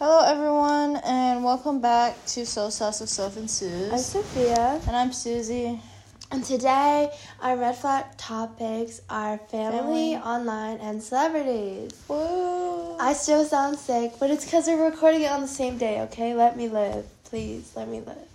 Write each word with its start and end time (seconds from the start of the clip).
Hello, 0.00 0.24
everyone, 0.24 0.96
and 1.04 1.44
welcome 1.44 1.78
back 1.78 2.16
to 2.28 2.46
So 2.46 2.70
Sauce 2.70 3.02
with 3.02 3.10
Soph 3.10 3.36
and 3.36 3.92
I'm 3.92 3.98
Sophia, 3.98 4.80
And 4.86 4.96
I'm 4.96 5.12
Susie. 5.12 5.78
and 6.30 6.42
today 6.42 7.12
our 7.42 7.54
red 7.54 7.76
flag 7.76 8.06
topics 8.16 9.02
are 9.10 9.36
family, 9.36 10.14
Family. 10.14 10.16
online, 10.16 10.78
and 10.78 11.02
celebrities. 11.02 11.92
Woo! 12.08 12.96
I 12.96 13.12
still 13.12 13.44
sound 13.44 13.76
sick, 13.76 14.12
but 14.18 14.30
it's 14.30 14.46
because 14.46 14.68
we're 14.68 14.88
recording 14.88 15.20
it 15.20 15.30
on 15.30 15.42
the 15.42 15.48
same 15.48 15.76
day, 15.76 16.00
okay? 16.08 16.32
Let 16.34 16.56
me 16.56 16.68
live. 16.68 17.04
Please, 17.24 17.70
let 17.76 17.86
me 17.86 18.00
live. 18.00 18.26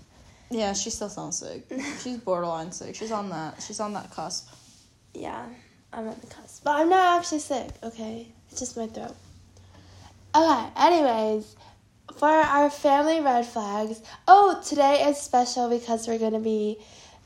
yeah, 0.51 0.73
she 0.73 0.91
still 0.91 1.09
sounds 1.09 1.39
sick. 1.39 1.63
She's 2.03 2.17
borderline 2.17 2.71
sick. 2.73 2.93
She's 2.93 3.11
on 3.11 3.31
that. 3.31 3.59
She's 3.63 3.79
on 3.79 3.91
that 3.93 4.11
cusp. 4.11 4.49
Yeah, 5.15 5.43
I'm 5.91 6.07
at 6.09 6.21
the 6.21 6.27
cusp. 6.27 6.63
But 6.63 6.75
I'm 6.75 6.89
not 6.89 7.17
actually 7.17 7.39
sick, 7.39 7.69
okay? 7.81 8.27
It's 8.51 8.59
just 8.59 8.77
my 8.77 8.85
throat. 8.85 9.15
Okay, 10.35 10.67
anyways, 10.75 11.55
for 12.17 12.27
our 12.27 12.69
family 12.69 13.21
red 13.21 13.45
flags, 13.45 14.01
oh, 14.27 14.61
today 14.65 15.05
is 15.07 15.17
special 15.17 15.69
because 15.69 16.07
we're 16.07 16.19
going 16.19 16.33
to 16.33 16.39
be 16.39 16.77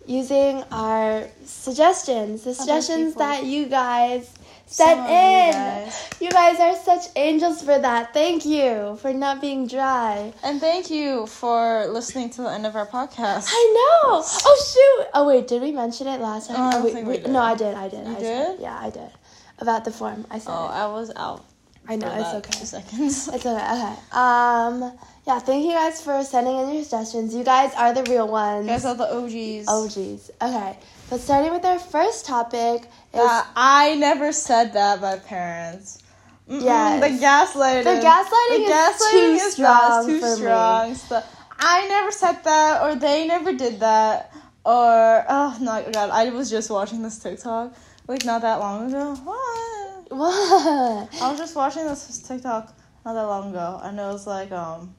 using 0.06 0.64
our 0.72 1.28
suggestions, 1.44 2.44
the 2.44 2.52
oh, 2.52 2.54
suggestions 2.54 3.16
that 3.16 3.46
you 3.46 3.66
guys 3.66 4.32
sent 4.68 5.00
in. 5.00 5.52
guys. 5.54 6.10
You 6.20 6.30
guys 6.30 6.60
are 6.60 6.76
such 6.76 7.06
angels 7.16 7.64
for 7.64 7.80
that. 7.80 8.14
Thank 8.14 8.46
you 8.46 8.98
for 9.02 9.12
not 9.12 9.42
being 9.42 9.68
dry. 9.68 10.32
And 10.44 10.60
thank 10.60 10.92
you 10.92 11.26
for 11.26 11.88
listening 11.88 12.30
to 12.32 12.44
the 12.44 12.50
end 12.52 12.68
of 12.68 12.76
our 12.76 12.86
podcast. 12.86 13.48
I 13.52 13.74
know. 13.76 14.22
Oh 14.24 14.64
shoot. 14.74 15.10
Oh 15.16 15.28
wait, 15.28 15.48
did 15.48 15.62
we 15.64 15.72
mention 15.72 16.06
it 16.08 16.22
last 16.22 16.48
time? 16.50 16.58
Oh, 16.60 16.68
I 16.68 16.72
don't 16.74 16.82
oh, 16.82 16.86
wait, 16.86 16.94
think 16.94 17.08
we 17.08 17.14
wait, 17.14 17.24
did. 17.24 17.32
No, 17.32 17.40
I 17.40 17.56
did. 17.56 17.74
I 17.74 17.88
did. 17.90 18.06
You 18.08 18.16
I 18.16 18.20
said- 18.20 18.52
did? 18.58 18.60
yeah, 18.62 18.80
I 18.80 18.90
did. 18.92 19.10
About 19.58 19.84
the 19.84 19.92
form, 19.92 20.26
I 20.30 20.40
said 20.40 20.52
Oh, 20.56 20.66
it. 20.66 20.72
I 20.72 20.86
was 20.88 21.12
out. 21.16 21.44
I 21.90 21.96
know 21.96 22.08
it's 22.20 22.34
okay. 22.40 22.60
Two 22.60 22.66
seconds. 22.66 23.28
It's 23.34 23.46
okay. 23.46 23.50
Okay. 23.76 23.96
Um. 24.12 24.76
Yeah. 25.28 25.40
Thank 25.40 25.66
you 25.66 25.74
guys 25.74 26.02
for 26.02 26.24
sending 26.24 26.56
in 26.62 26.74
your 26.76 26.84
suggestions. 26.84 27.34
You 27.34 27.44
guys 27.44 27.74
are 27.76 27.94
the 27.94 28.04
real 28.04 28.28
ones. 28.28 28.66
You 28.68 28.72
guys 28.74 28.86
are 28.86 28.96
the 28.96 29.10
OGs. 29.18 29.68
OGs. 29.68 30.32
Okay. 30.42 30.78
But 31.10 31.20
starting 31.20 31.52
with 31.52 31.66
our 31.66 31.80
first 31.80 32.26
topic 32.28 32.84
is 33.14 33.20
Uh, 33.20 33.44
I 33.56 33.96
never 33.96 34.32
said 34.32 34.74
that, 34.74 35.02
my 35.02 35.18
parents. 35.18 36.04
Yes. 36.48 37.02
The 37.02 37.12
gaslighting. 37.26 37.84
The 37.84 38.00
gaslighting 38.10 38.58
The 38.58 38.64
is 38.64 38.72
gaslighting 38.72 39.12
too 39.12 39.46
is 39.46 39.54
strong 39.54 39.90
not 39.90 40.06
too 40.06 40.20
for 40.20 40.30
me. 40.30 40.36
strong. 40.36 40.96
So, 40.96 41.24
I 41.60 41.88
never 41.88 42.12
said 42.12 42.38
that, 42.44 42.82
or 42.84 42.96
they 42.96 43.28
never 43.28 43.52
did 43.54 43.80
that, 43.82 44.32
or 44.64 45.26
oh 45.28 45.58
no, 45.60 45.74
God! 45.92 46.10
I 46.12 46.30
was 46.30 46.50
just 46.50 46.70
watching 46.70 47.02
this 47.02 47.18
TikTok 47.20 47.74
like 48.08 48.24
not 48.26 48.42
that 48.42 48.60
long 48.60 48.88
ago. 48.90 49.16
What? 49.24 49.69
What? 50.10 51.10
I 51.22 51.30
was 51.30 51.38
just 51.38 51.56
watching 51.56 51.86
this 51.86 52.20
TikTok 52.28 52.76
not 53.06 53.14
that 53.14 53.24
long 53.24 53.50
ago, 53.52 53.80
and 53.84 53.98
it 54.00 54.04
was 54.04 54.28
like 54.28 54.52
um. 54.52 54.96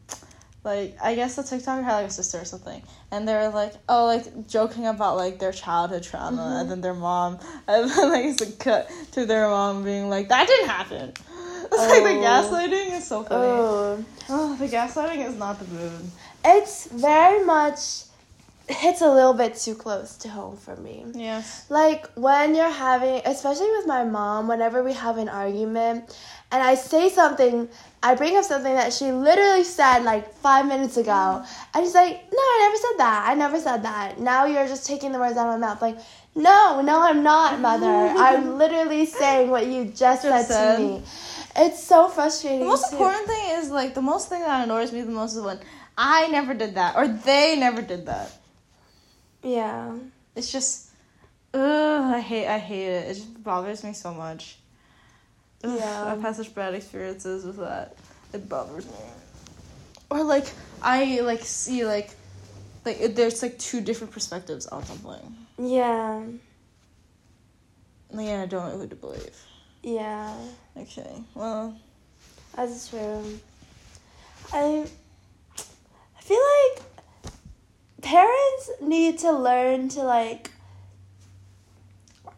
Like 0.62 0.98
I 1.02 1.14
guess 1.14 1.36
the 1.36 1.42
TikToker 1.42 1.82
had 1.82 1.94
like 1.96 2.08
a 2.08 2.10
sister 2.10 2.38
or 2.38 2.44
something, 2.44 2.82
and 3.10 3.26
they 3.26 3.32
were 3.32 3.48
like, 3.48 3.72
oh, 3.88 4.04
like 4.04 4.46
joking 4.46 4.86
about 4.86 5.16
like 5.16 5.38
their 5.38 5.52
childhood 5.52 6.02
trauma, 6.02 6.36
Mhm. 6.36 6.60
and 6.60 6.70
then 6.70 6.80
their 6.82 6.92
mom, 6.92 7.38
and 7.66 7.90
then 7.90 8.10
like 8.10 8.26
it's 8.26 8.42
a 8.42 8.52
cut 8.52 8.90
to 9.12 9.24
their 9.24 9.48
mom 9.48 9.84
being 9.84 10.10
like, 10.10 10.28
that 10.28 10.46
didn't 10.46 10.68
happen. 10.68 11.12
It's 11.72 11.78
like 11.78 12.02
the 12.02 12.10
Oh. 12.10 12.24
gaslighting 12.26 12.92
is 12.98 13.06
so 13.06 13.22
funny. 13.24 13.46
Oh. 13.48 14.04
Oh, 14.28 14.56
the 14.56 14.66
gaslighting 14.68 15.26
is 15.26 15.34
not 15.36 15.58
the 15.60 15.64
mood. 15.64 16.10
It's 16.44 16.86
very 16.88 17.42
much 17.44 18.02
hits 18.72 19.00
a 19.00 19.10
little 19.10 19.34
bit 19.34 19.56
too 19.56 19.74
close 19.74 20.16
to 20.18 20.28
home 20.28 20.56
for 20.56 20.76
me. 20.76 21.04
Yes. 21.14 21.66
Like 21.68 22.10
when 22.14 22.54
you're 22.54 22.70
having, 22.70 23.22
especially 23.24 23.70
with 23.70 23.86
my 23.86 24.04
mom, 24.04 24.48
whenever 24.48 24.82
we 24.82 24.92
have 24.92 25.18
an 25.18 25.28
argument 25.28 26.16
and 26.52 26.62
I 26.62 26.74
say 26.74 27.08
something, 27.08 27.68
I 28.02 28.14
bring 28.14 28.36
up 28.36 28.44
something 28.44 28.74
that 28.74 28.92
she 28.92 29.12
literally 29.12 29.64
said 29.64 30.00
like 30.00 30.34
five 30.34 30.66
minutes 30.66 30.96
ago. 30.96 31.10
Mm-hmm. 31.10 31.78
And 31.78 31.86
she's 31.86 31.94
like, 31.94 32.22
No, 32.32 32.38
I 32.38 32.58
never 32.62 32.76
said 32.76 32.98
that. 32.98 33.24
I 33.28 33.34
never 33.34 33.60
said 33.60 33.82
that. 33.82 34.20
Now 34.20 34.46
you're 34.46 34.66
just 34.66 34.86
taking 34.86 35.12
the 35.12 35.18
words 35.18 35.36
out 35.36 35.52
of 35.52 35.60
my 35.60 35.66
mouth. 35.66 35.82
Like, 35.82 35.98
no, 36.34 36.80
no, 36.80 37.02
I'm 37.02 37.22
not, 37.22 37.60
mother. 37.60 37.86
I'm 37.86 38.56
literally 38.58 39.04
saying 39.06 39.50
what 39.50 39.66
you 39.66 39.86
just, 39.86 40.22
said, 40.22 40.42
said. 40.44 40.76
to 40.76 40.82
me. 40.82 41.02
It's 41.56 41.82
so 41.82 42.08
frustrating. 42.08 42.60
The 42.60 42.66
most 42.66 42.90
too. 42.90 42.96
important 42.96 43.26
thing 43.26 43.58
is 43.58 43.70
like 43.70 43.94
the 43.94 44.02
most 44.02 44.28
thing 44.28 44.40
that 44.40 44.64
annoys 44.64 44.92
me 44.92 45.00
the 45.02 45.10
most 45.10 45.34
is 45.34 45.42
when 45.42 45.58
I 45.98 46.28
never 46.28 46.54
did 46.54 46.76
that 46.76 46.96
or 46.96 47.08
they 47.08 47.56
never 47.58 47.82
did 47.82 48.06
that. 48.06 48.32
Yeah. 49.42 49.96
It's 50.36 50.50
just, 50.52 50.90
ugh, 51.54 52.14
I 52.14 52.20
hate, 52.20 52.46
I 52.46 52.58
hate 52.58 52.86
it. 52.88 53.10
It 53.10 53.14
just 53.14 53.42
bothers 53.42 53.82
me 53.84 53.92
so 53.92 54.12
much. 54.14 54.56
Ugh, 55.64 55.78
Yeah. 55.78 56.04
I've 56.12 56.20
had 56.22 56.36
such 56.36 56.54
bad 56.54 56.74
experiences 56.74 57.44
with 57.44 57.58
that. 57.58 57.96
It 58.32 58.48
bothers 58.48 58.86
me. 58.86 58.92
Or 60.10 60.22
like 60.24 60.46
I 60.82 61.20
like 61.20 61.42
see 61.44 61.84
like, 61.84 62.10
like 62.84 63.00
it- 63.00 63.16
there's 63.16 63.42
like 63.42 63.58
two 63.58 63.80
different 63.80 64.12
perspectives 64.12 64.66
on 64.66 64.84
something. 64.84 65.36
Yeah. 65.58 66.22
Like, 68.10 68.26
yeah, 68.26 68.42
I 68.42 68.46
don't 68.46 68.72
know 68.72 68.78
who 68.78 68.88
to 68.88 68.96
believe. 68.96 69.36
Yeah. 69.82 70.34
Okay, 70.76 71.22
well, 71.34 71.76
That's 72.56 72.88
true. 72.88 73.38
I 74.52 74.84
I 76.18 76.22
feel 76.22 76.40
like 76.40 76.89
parents 78.02 78.70
need 78.80 79.18
to 79.20 79.32
learn 79.32 79.88
to 79.90 80.02
like 80.02 80.50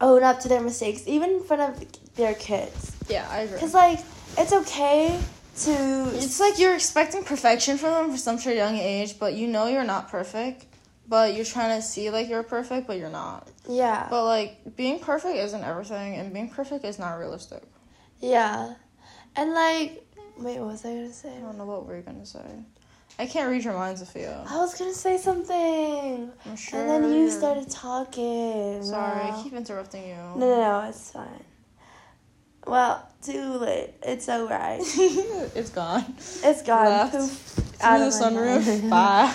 own 0.01 0.23
up 0.23 0.39
to 0.41 0.47
their 0.49 0.61
mistakes, 0.61 1.03
even 1.07 1.29
in 1.31 1.43
front 1.43 1.61
of 1.61 2.13
their 2.15 2.33
kids. 2.35 2.95
yeah, 3.09 3.27
I 3.29 3.39
agree. 3.41 3.59
Cause 3.59 3.73
like 3.73 3.99
it's 4.37 4.53
okay 4.53 5.19
to 5.59 5.71
It's 6.15 6.39
like 6.39 6.57
you're 6.59 6.73
expecting 6.75 7.23
perfection 7.23 7.77
from 7.77 7.91
them 7.91 8.11
for 8.11 8.17
such 8.17 8.47
a 8.47 8.55
young 8.55 8.75
age, 8.77 9.19
but 9.19 9.33
you 9.35 9.47
know 9.47 9.67
you're 9.67 9.83
not 9.83 10.09
perfect. 10.09 10.65
But 11.07 11.35
you're 11.35 11.45
trying 11.45 11.79
to 11.79 11.85
see 11.85 12.09
like 12.09 12.29
you're 12.29 12.43
perfect, 12.43 12.87
but 12.87 12.97
you're 12.97 13.09
not. 13.09 13.49
yeah 13.69 14.07
But 14.09 14.25
like 14.25 14.75
being 14.75 14.99
perfect 14.99 15.35
isn't 15.37 15.63
everything, 15.63 16.15
and 16.15 16.33
being 16.33 16.49
perfect 16.49 16.85
is 16.85 16.97
not 16.97 17.15
realistic. 17.15 17.61
yeah, 18.19 18.73
and 19.35 19.53
like 19.53 20.05
wait, 20.37 20.59
what 20.59 20.69
was 20.69 20.85
I 20.85 20.89
gonna 20.95 21.13
say? 21.13 21.35
I 21.37 21.39
don't 21.41 21.57
know 21.57 21.65
what 21.65 21.85
we're 21.85 22.01
gonna 22.01 22.25
say. 22.25 22.39
I 23.19 23.25
can't 23.27 23.49
read 23.49 23.63
your 23.63 23.73
mind, 23.73 23.99
Sophia. 23.99 24.43
I 24.49 24.57
was 24.57 24.77
gonna 24.77 24.93
say 24.93 25.17
something, 25.17 26.31
I'm 26.45 26.55
sure. 26.55 26.79
and 26.79 26.89
then 27.03 27.13
you 27.13 27.29
started 27.29 27.69
talking. 27.69 28.81
Sorry, 28.83 29.29
Wow. 29.29 29.39
I 29.39 29.43
keep 29.43 29.53
interrupting 29.53 30.07
you. 30.07 30.15
No, 30.15 30.37
no, 30.39 30.81
no, 30.81 30.89
it's 30.89 31.11
fine. 31.11 31.43
Well, 32.65 33.07
too 33.21 33.57
late. 33.57 33.93
It's 34.03 34.27
alright. 34.29 34.79
it's 35.55 35.69
gone. 35.69 36.05
It's 36.43 36.61
gone. 36.63 36.85
Left. 36.85 37.11
Poof. 37.13 37.29
Through 37.29 37.99
the 37.99 38.05
sunroof. 38.05 38.89
Bye. 38.89 39.33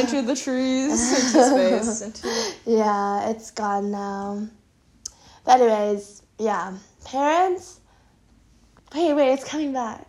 into 0.00 0.22
the 0.22 0.36
trees. 0.36 1.34
Into 1.34 1.44
space. 1.82 2.00
Into. 2.02 2.54
Yeah, 2.64 3.28
it's 3.30 3.50
gone 3.50 3.90
now. 3.90 4.46
But 5.44 5.60
anyways, 5.60 6.22
yeah. 6.38 6.74
Parents. 7.04 7.80
Wait, 8.94 9.14
wait, 9.14 9.32
it's 9.32 9.44
coming 9.44 9.72
back. 9.72 10.06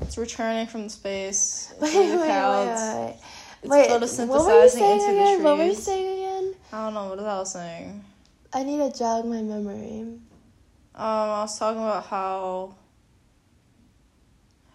It's 0.00 0.18
returning 0.18 0.66
from 0.66 0.88
space. 0.88 1.72
Wait, 1.80 1.94
wait, 1.94 2.10
the 2.10 2.16
wait, 2.16 2.28
wait, 2.28 3.16
It's 3.62 3.70
wait. 3.70 3.88
Photosynthesizing 3.90 4.28
what 4.28 4.46
were 4.46 4.62
you 4.62 4.68
saying 4.68 5.00
into 5.00 5.12
again? 5.12 5.38
the 5.38 5.44
What 5.44 5.58
were 5.58 5.64
you 5.64 5.74
saying 5.74 6.18
again? 6.18 6.54
I 6.72 6.84
don't 6.84 6.94
know 6.94 7.08
what 7.08 7.18
was 7.18 7.26
I 7.26 7.38
was 7.38 7.52
saying. 7.52 8.04
I 8.52 8.62
need 8.64 8.78
to 8.78 8.98
jog 8.98 9.24
my 9.26 9.42
memory. 9.42 10.00
Um, 10.00 10.20
I 10.96 11.40
was 11.42 11.58
talking 11.58 11.80
about 11.80 12.06
how 12.06 12.74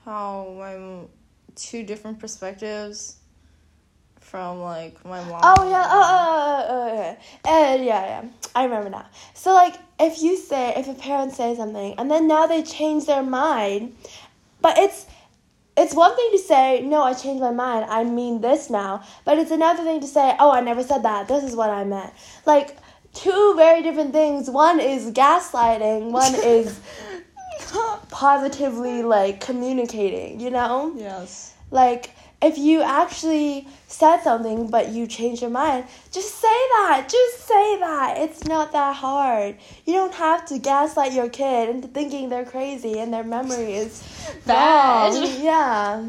how 0.05 0.55
my 0.57 1.07
two 1.55 1.83
different 1.83 2.19
perspectives 2.19 3.17
from 4.19 4.61
like 4.61 5.03
my 5.05 5.23
mom. 5.25 5.41
Oh 5.43 5.69
yeah, 5.69 5.85
oh, 5.87 6.03
oh, 6.15 6.65
oh, 6.67 6.67
oh, 6.69 6.93
okay. 6.93 7.17
Uh, 7.45 7.83
yeah, 7.83 8.05
yeah. 8.05 8.23
I 8.55 8.63
remember 8.63 8.89
now. 8.89 9.05
So 9.33 9.53
like, 9.53 9.75
if 9.99 10.21
you 10.21 10.37
say, 10.37 10.73
if 10.75 10.87
a 10.87 10.93
parent 10.93 11.33
says 11.33 11.57
something, 11.57 11.95
and 11.97 12.09
then 12.09 12.27
now 12.27 12.47
they 12.47 12.63
change 12.63 13.05
their 13.05 13.23
mind, 13.23 13.95
but 14.61 14.77
it's, 14.77 15.05
it's 15.77 15.93
one 15.93 16.15
thing 16.15 16.29
to 16.31 16.37
say, 16.37 16.81
no, 16.81 17.03
I 17.03 17.13
changed 17.13 17.41
my 17.41 17.51
mind. 17.51 17.85
I 17.89 18.03
mean 18.03 18.41
this 18.41 18.69
now. 18.69 19.03
But 19.25 19.37
it's 19.39 19.51
another 19.51 19.83
thing 19.83 19.99
to 20.01 20.07
say, 20.07 20.35
oh, 20.39 20.51
I 20.51 20.61
never 20.61 20.83
said 20.83 21.03
that. 21.03 21.27
This 21.27 21.43
is 21.43 21.55
what 21.55 21.69
I 21.69 21.83
meant. 21.83 22.13
Like 22.45 22.77
two 23.13 23.53
very 23.55 23.81
different 23.81 24.13
things. 24.13 24.49
One 24.49 24.79
is 24.79 25.11
gaslighting. 25.11 26.11
One 26.11 26.35
is 26.43 26.79
positively 28.09 29.03
like 29.03 29.41
communicating. 29.41 30.39
You 30.39 30.51
know 30.51 30.93
yes. 30.95 31.53
like 31.71 32.11
if 32.45 32.57
you 32.57 32.81
actually 32.81 33.67
said 33.87 34.17
something 34.21 34.69
but 34.69 34.89
you 34.89 35.07
changed 35.07 35.41
your 35.41 35.49
mind 35.51 35.85
just 36.11 36.31
say 36.35 36.57
that 36.73 37.07
just 37.09 37.39
say 37.47 37.79
that 37.79 38.15
it's 38.17 38.43
not 38.45 38.71
that 38.71 38.95
hard 38.95 39.55
you 39.85 39.93
don't 39.93 40.13
have 40.13 40.45
to 40.45 40.59
gaslight 40.59 41.13
your 41.13 41.29
kid 41.29 41.69
into 41.69 41.87
thinking 41.87 42.29
they're 42.29 42.45
crazy 42.45 42.99
and 42.99 43.13
their 43.13 43.23
memory 43.23 43.73
is 43.73 43.91
Bad. 44.45 45.13
wrong. 45.13 45.43
yeah 45.43 46.05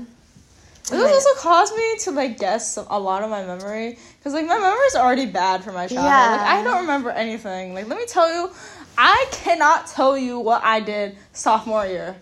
This 0.91 1.13
also 1.13 1.41
caused 1.41 1.75
me 1.77 1.97
to 2.05 2.11
like 2.13 2.39
guess 2.39 2.77
a 2.77 2.99
lot 3.01 3.23
of 3.25 3.31
my 3.31 3.43
memory 3.45 3.99
because 4.19 4.33
like 4.33 4.47
my 4.47 4.59
memory 4.59 4.87
is 4.87 4.97
already 4.97 5.27
bad 5.27 5.65
for 5.65 5.73
my 5.73 5.87
childhood. 5.87 6.05
Like 6.05 6.41
Yeah. 6.41 6.61
I 6.61 6.63
don't 6.63 6.81
remember 6.83 7.11
anything. 7.11 7.75
Like 7.75 7.89
let 7.89 7.99
me 7.99 8.07
tell 8.07 8.29
you, 8.33 8.51
I 8.97 9.27
cannot 9.33 9.89
tell 9.89 10.17
you 10.17 10.39
what 10.39 10.63
I 10.65 10.79
did 10.81 11.17
sophomore 11.33 11.87
year. 11.87 12.15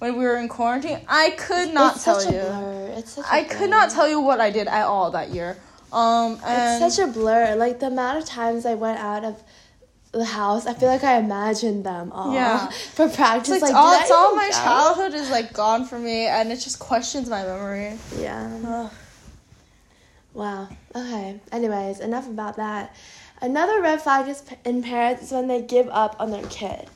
When 0.00 0.18
we 0.18 0.24
were 0.24 0.38
in 0.38 0.48
quarantine, 0.48 0.98
I 1.06 1.30
could 1.30 1.72
not 1.72 1.96
it's 1.96 2.04
tell 2.04 2.20
such 2.20 2.32
you. 2.32 2.40
a 2.40 2.42
blur. 2.42 2.94
It's 2.96 3.12
such 3.12 3.24
a 3.26 3.32
I 3.32 3.44
blur. 3.44 3.54
I 3.54 3.58
could 3.58 3.70
not 3.70 3.90
tell 3.90 4.08
you 4.08 4.20
what 4.20 4.40
I 4.40 4.50
did 4.50 4.66
at 4.66 4.86
all 4.86 5.10
that 5.12 5.30
year. 5.30 5.56
Um, 5.92 6.40
and 6.44 6.82
It's 6.82 6.96
such 6.96 7.08
a 7.08 7.12
blur. 7.12 7.54
Like 7.56 7.80
the 7.80 7.88
amount 7.88 8.18
of 8.18 8.24
times 8.24 8.64
I 8.64 8.74
went 8.74 8.98
out 8.98 9.24
of 9.24 9.42
the 10.12 10.24
house, 10.24 10.66
I 10.66 10.74
feel 10.74 10.88
like 10.88 11.04
I 11.04 11.18
imagined 11.18 11.84
them 11.84 12.12
all. 12.12 12.32
Yeah. 12.32 12.68
For 12.94 13.08
practice, 13.08 13.54
it's 13.54 13.62
like, 13.62 13.72
like, 13.72 13.80
all, 13.80 14.00
it's 14.00 14.10
all 14.10 14.34
my 14.34 14.48
go? 14.48 14.56
childhood 14.56 15.14
is 15.14 15.30
like 15.30 15.52
gone 15.52 15.84
from 15.86 16.04
me, 16.04 16.26
and 16.26 16.50
it 16.50 16.56
just 16.56 16.78
questions 16.78 17.28
my 17.28 17.44
memory. 17.44 17.96
Yeah. 18.18 18.58
Ugh. 18.66 18.92
Wow. 20.32 20.68
Okay. 20.94 21.40
Anyways, 21.52 22.00
enough 22.00 22.26
about 22.26 22.56
that. 22.56 22.94
Another 23.42 23.80
red 23.80 24.00
flag 24.00 24.28
is 24.28 24.42
in 24.64 24.82
parents 24.82 25.22
is 25.22 25.32
when 25.32 25.46
they 25.46 25.62
give 25.62 25.88
up 25.88 26.16
on 26.18 26.30
their 26.30 26.44
kid. 26.46 26.88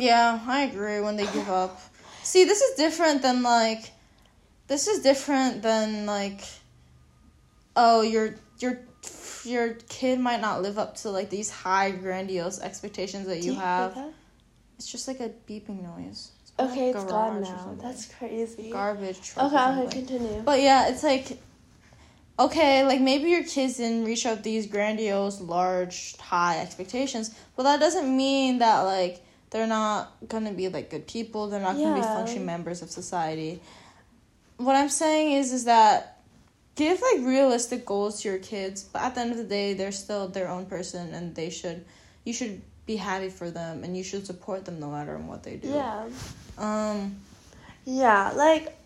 Yeah, 0.00 0.40
I 0.46 0.62
agree 0.62 1.00
when 1.00 1.16
they 1.16 1.26
give 1.26 1.48
up. 1.48 1.80
See, 2.22 2.44
this 2.44 2.60
is 2.60 2.76
different 2.76 3.22
than 3.22 3.42
like 3.42 3.92
this 4.66 4.86
is 4.88 5.02
different 5.02 5.62
than 5.62 6.06
like 6.06 6.42
oh, 7.76 8.02
your 8.02 8.34
your 8.58 8.80
your 9.44 9.74
kid 9.88 10.18
might 10.20 10.40
not 10.40 10.62
live 10.62 10.78
up 10.78 10.96
to 10.96 11.10
like 11.10 11.30
these 11.30 11.50
high 11.50 11.90
grandiose 11.90 12.60
expectations 12.60 13.26
that 13.26 13.40
Do 13.42 13.46
you 13.46 13.54
have. 13.54 13.94
that? 13.94 14.12
It's 14.76 14.90
just 14.90 15.06
like 15.06 15.20
a 15.20 15.30
beeping 15.48 15.82
noise. 15.82 16.32
It's 16.42 16.52
Okay, 16.58 16.88
like, 16.88 16.96
it's 16.96 17.04
gone 17.04 17.42
now. 17.42 17.76
That's 17.80 18.06
crazy. 18.06 18.70
garbage. 18.70 19.32
Okay, 19.36 19.56
okay, 19.56 19.88
continue. 19.90 20.42
But 20.42 20.60
yeah, 20.60 20.88
it's 20.88 21.02
like 21.02 21.38
okay, 22.38 22.84
like 22.84 23.00
maybe 23.00 23.30
your 23.30 23.44
kids 23.44 23.76
didn't 23.76 24.04
reach 24.04 24.26
out 24.26 24.42
these 24.42 24.66
grandiose, 24.66 25.40
large, 25.40 26.16
high 26.16 26.60
expectations, 26.60 27.34
but 27.56 27.62
that 27.64 27.80
doesn't 27.80 28.14
mean 28.16 28.58
that 28.58 28.80
like 28.80 29.24
they're 29.54 29.68
not 29.68 30.12
gonna 30.26 30.52
be 30.52 30.68
like 30.68 30.90
good 30.90 31.06
people. 31.06 31.46
They're 31.46 31.60
not 31.60 31.76
gonna 31.76 31.94
be 31.94 32.02
functioning 32.02 32.44
members 32.44 32.82
of 32.82 32.90
society. 32.90 33.62
What 34.56 34.74
I'm 34.74 34.88
saying 34.88 35.34
is, 35.34 35.52
is 35.52 35.66
that 35.66 36.18
give 36.74 37.00
like 37.00 37.24
realistic 37.24 37.86
goals 37.86 38.20
to 38.22 38.30
your 38.30 38.38
kids, 38.38 38.82
but 38.82 39.02
at 39.02 39.14
the 39.14 39.20
end 39.20 39.30
of 39.30 39.36
the 39.36 39.44
day, 39.44 39.74
they're 39.74 39.92
still 39.92 40.26
their 40.26 40.48
own 40.48 40.66
person, 40.66 41.14
and 41.14 41.36
they 41.36 41.50
should, 41.50 41.84
you 42.24 42.32
should 42.32 42.62
be 42.84 42.96
happy 42.96 43.28
for 43.28 43.48
them, 43.48 43.84
and 43.84 43.96
you 43.96 44.02
should 44.02 44.26
support 44.26 44.64
them 44.64 44.80
no 44.80 44.90
matter 44.90 45.16
what 45.18 45.44
they 45.44 45.54
do. 45.54 45.68
Yeah. 45.68 46.08
Um. 46.58 47.14
Yeah, 47.84 48.32
like 48.34 48.76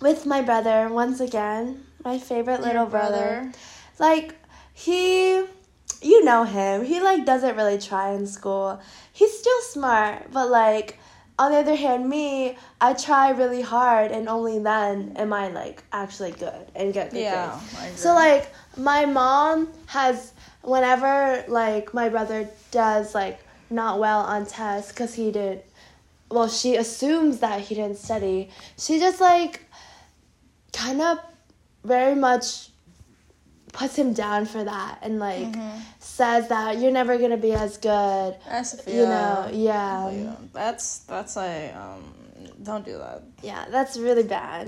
with 0.00 0.24
my 0.24 0.40
brother, 0.40 0.88
once 0.88 1.20
again, 1.20 1.84
my 2.02 2.18
favorite 2.18 2.62
little 2.62 2.86
brother. 2.86 3.52
Like 3.98 4.34
he 4.72 5.44
you 6.02 6.24
know 6.24 6.44
him. 6.44 6.84
He 6.84 7.00
like 7.00 7.24
doesn't 7.24 7.56
really 7.56 7.78
try 7.78 8.12
in 8.12 8.26
school. 8.26 8.80
He's 9.12 9.36
still 9.38 9.60
smart, 9.62 10.32
but 10.32 10.50
like 10.50 10.98
on 11.38 11.52
the 11.52 11.58
other 11.58 11.74
hand, 11.74 12.08
me, 12.08 12.56
I 12.80 12.94
try 12.94 13.30
really 13.30 13.62
hard 13.62 14.10
and 14.12 14.28
only 14.28 14.58
then 14.58 15.14
am 15.16 15.32
I 15.32 15.48
like 15.48 15.82
actually 15.92 16.32
good 16.32 16.66
and 16.74 16.92
get 16.92 17.10
good 17.10 17.20
Yeah. 17.20 17.58
grades. 17.74 18.00
So 18.00 18.14
like 18.14 18.52
my 18.76 19.06
mom 19.06 19.68
has 19.86 20.32
whenever 20.62 21.44
like 21.48 21.92
my 21.94 22.08
brother 22.08 22.48
does 22.70 23.14
like 23.14 23.40
not 23.70 23.98
well 23.98 24.20
on 24.20 24.46
tests 24.46 24.92
cuz 24.92 25.14
he 25.14 25.32
didn't 25.32 25.62
well 26.30 26.48
she 26.48 26.76
assumes 26.76 27.38
that 27.38 27.60
he 27.60 27.74
didn't 27.74 27.98
study. 27.98 28.50
She 28.78 28.98
just 28.98 29.20
like 29.20 29.62
kind 30.72 31.00
of 31.02 31.18
very 31.84 32.14
much 32.14 32.68
puts 33.72 33.96
him 33.96 34.12
down 34.12 34.44
for 34.46 34.62
that 34.64 34.98
and 35.02 35.18
like 35.18 35.46
Mhm. 35.52 35.80
says 35.98 36.48
that 36.48 36.78
you're 36.78 36.92
never 36.92 37.16
to 37.30 37.36
be 37.38 37.52
as 37.52 37.78
good. 37.78 38.36
You 38.86 39.06
know, 39.06 39.48
yeah. 39.52 40.10
Yeah, 40.10 40.34
that's 40.52 40.98
that's 41.00 41.36
like 41.36 41.74
um 41.74 42.14
don't 42.62 42.84
do 42.84 42.98
that. 42.98 43.22
Yeah, 43.42 43.64
that's 43.70 43.96
really 43.98 44.22
bad. 44.22 44.66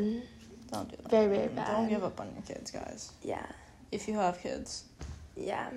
Don't 0.72 0.88
do 0.90 0.96
that. 0.96 1.10
Very, 1.10 1.26
very 1.36 1.48
bad. 1.48 1.68
Don't 1.68 1.88
give 1.88 2.02
up 2.02 2.18
on 2.20 2.32
your 2.32 2.42
kids, 2.42 2.70
guys. 2.70 3.12
Yeah. 3.22 3.44
If 3.92 4.08
you 4.08 4.14
have 4.14 4.40
kids, 4.40 4.84
Yeah. 5.36 5.68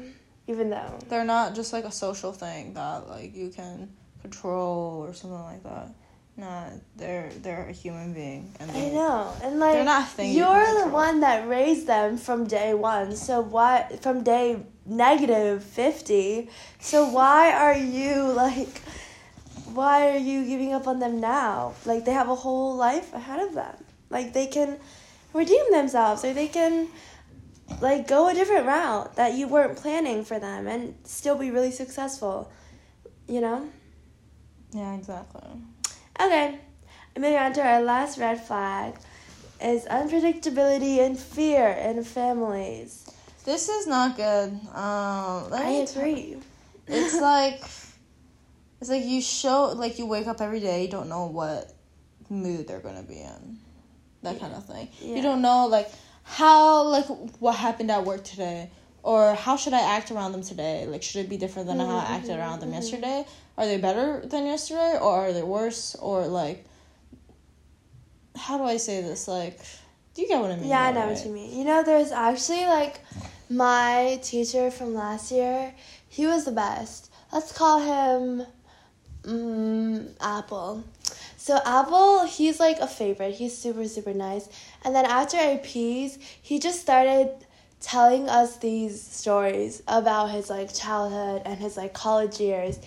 Even 0.48 0.70
though 0.70 0.98
they're 1.10 1.26
not 1.26 1.54
just 1.56 1.74
like 1.74 1.84
a 1.84 1.92
social 1.92 2.32
thing 2.32 2.74
that 2.76 3.10
like 3.10 3.36
you 3.36 3.50
can 3.50 3.90
control 4.22 5.04
or 5.06 5.14
something 5.14 5.44
like 5.44 5.64
that. 5.64 5.90
Nah, 6.38 6.66
they're 6.96 7.32
they're 7.42 7.68
a 7.68 7.72
human 7.72 8.14
being 8.14 8.54
and 8.60 8.70
I 8.70 8.90
know. 8.90 9.34
And 9.42 9.60
like 9.60 9.74
they're 9.74 9.86
not 9.86 10.04
a 10.04 10.06
thing. 10.06 10.34
you 10.34 10.44
can 10.44 10.54
You're 10.54 10.86
the 10.86 10.92
one 10.92 11.22
that 11.22 11.48
raised 11.48 11.88
them 11.88 12.18
from 12.18 12.46
day 12.46 12.76
one. 12.76 13.16
So 13.16 13.42
why 13.42 13.88
from 14.02 14.24
day 14.24 14.62
negative 14.86 15.64
fifty? 15.64 16.50
So 16.80 17.10
why 17.10 17.52
are 17.52 17.76
you 17.76 18.32
like? 18.32 18.82
Why 19.74 20.12
are 20.12 20.18
you 20.18 20.46
giving 20.46 20.74
up 20.74 20.88
on 20.88 21.00
them 21.00 21.20
now? 21.20 21.74
Like 21.86 22.06
they 22.06 22.14
have 22.14 22.30
a 22.30 22.36
whole 22.36 22.76
life 22.76 23.14
ahead 23.14 23.40
of 23.40 23.56
them. 23.56 23.76
Like 24.12 24.34
they 24.34 24.46
can 24.46 24.78
redeem 25.34 25.72
themselves, 25.72 26.24
or 26.24 26.34
they 26.34 26.48
can 26.48 26.88
like 27.82 28.08
go 28.08 28.30
a 28.30 28.36
different 28.36 28.68
route 28.68 29.16
that 29.16 29.34
you 29.34 29.48
weren't 29.48 29.76
planning 29.76 30.24
for 30.24 30.40
them, 30.40 30.68
and 30.68 30.94
still 31.04 31.36
be 31.36 31.50
really 31.50 31.72
successful. 31.72 32.52
You 33.28 33.42
know. 33.42 33.70
Yeah, 34.72 34.94
exactly. 34.94 35.42
Okay, 36.20 36.60
moving 37.16 37.38
on 37.38 37.54
to 37.54 37.62
our 37.62 37.82
last 37.82 38.18
red 38.18 38.42
flag 38.44 38.96
is 39.62 39.86
unpredictability 39.86 41.00
and 41.00 41.18
fear 41.18 41.70
in 41.70 42.04
families. 42.04 43.10
This 43.46 43.70
is 43.70 43.88
not 43.88 44.18
good. 44.18 44.52
Um, 44.74 45.54
I 45.54 45.86
me 45.86 45.86
t- 45.86 46.38
it's 46.88 47.20
like 47.22 47.62
it's 48.82 48.90
like 48.90 49.06
you 49.06 49.22
show 49.22 49.74
like 49.76 50.00
you 50.00 50.06
wake 50.06 50.28
up 50.28 50.42
every 50.42 50.60
day 50.60 50.84
you 50.84 50.88
don't 50.90 51.10
know 51.10 51.26
what 51.26 51.74
mood 52.30 52.68
they're 52.68 52.80
gonna 52.80 53.04
be 53.04 53.20
in 53.20 53.58
that 54.24 54.40
kind 54.40 54.54
of 54.54 54.66
thing 54.66 54.90
Yeah. 55.02 55.16
you 55.16 55.22
don't 55.22 55.42
know 55.42 55.68
like 55.68 55.90
how 56.24 56.84
like 56.84 57.06
what 57.40 57.56
happened 57.56 57.90
at 57.92 58.04
work 58.04 58.24
today 58.24 58.70
or 59.04 59.34
how 59.36 59.56
should 59.56 59.74
i 59.74 59.80
act 59.80 60.12
around 60.12 60.34
them 60.34 60.44
today 60.44 60.86
like 60.88 61.04
should 61.04 61.22
it 61.26 61.30
be 61.30 61.38
different 61.38 61.68
than 61.68 61.80
how 61.80 61.98
i 61.98 62.04
acted 62.16 62.38
around 62.38 62.60
them 62.60 62.70
mhm. 62.70 62.76
yesterday 62.76 63.26
are 63.58 63.66
they 63.66 63.78
better 63.78 64.22
than 64.26 64.46
yesterday 64.46 64.98
or 65.02 65.28
are 65.28 65.34
they 65.34 65.44
worse 65.44 65.96
or 65.96 66.28
like 66.28 66.66
how 68.36 68.58
do 68.58 68.64
i 68.64 68.78
say 68.78 69.02
this 69.02 69.28
like 69.28 69.60
do 70.14 70.22
you 70.22 70.28
get 70.28 70.40
what 70.40 70.52
i 70.52 70.56
mean 70.56 70.70
Yeah, 70.70 70.82
I 70.84 70.92
know 70.92 71.02
right? 71.08 71.16
what 71.16 71.26
you 71.26 71.32
mean. 71.32 71.58
You 71.58 71.64
know, 71.64 71.84
there's 71.84 72.12
actually 72.12 72.66
like 72.66 73.00
my 73.50 74.20
teacher 74.24 74.72
from 74.72 74.94
last 74.96 75.32
year. 75.32 75.74
He 76.10 76.26
was 76.26 76.46
the 76.46 76.52
best. 76.52 77.12
Let's 77.32 77.52
call 77.52 77.80
him 77.80 78.46
mm, 79.24 80.10
Apple. 80.20 80.84
So 81.38 81.60
Apple, 81.64 82.26
he's 82.26 82.60
like 82.60 82.80
a 82.80 82.88
favorite. 82.88 83.36
He's 83.36 83.56
super 83.58 83.86
super 83.88 84.14
nice. 84.14 84.50
And 84.84 84.96
then 84.96 85.06
after 85.06 85.38
APs, 85.38 86.18
he 86.42 86.60
just 86.60 86.82
started 86.82 87.30
telling 87.80 88.28
us 88.28 88.58
these 88.58 89.00
stories 89.02 89.84
about 89.88 90.32
his 90.32 90.50
like 90.50 90.74
childhood 90.74 91.44
and 91.46 91.60
his 91.60 91.78
like 91.78 91.94
college 91.94 92.40
years. 92.40 92.80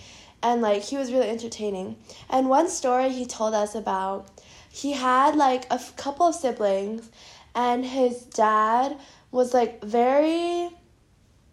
And 0.43 0.61
like 0.61 0.83
he 0.83 0.97
was 0.97 1.11
really 1.11 1.29
entertaining. 1.29 1.97
And 2.29 2.49
one 2.49 2.69
story 2.69 3.09
he 3.09 3.25
told 3.25 3.53
us 3.53 3.75
about 3.75 4.27
he 4.71 4.93
had 4.93 5.35
like 5.35 5.65
a 5.65 5.73
f- 5.73 5.95
couple 5.97 6.27
of 6.27 6.35
siblings 6.35 7.09
and 7.53 7.85
his 7.85 8.23
dad 8.23 8.97
was 9.31 9.53
like 9.53 9.83
very 9.83 10.69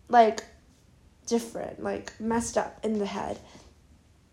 like 0.09 0.45
different 1.27 1.83
like 1.83 2.19
messed 2.21 2.57
up 2.57 2.83
in 2.85 2.99
the 2.99 3.07
head 3.07 3.39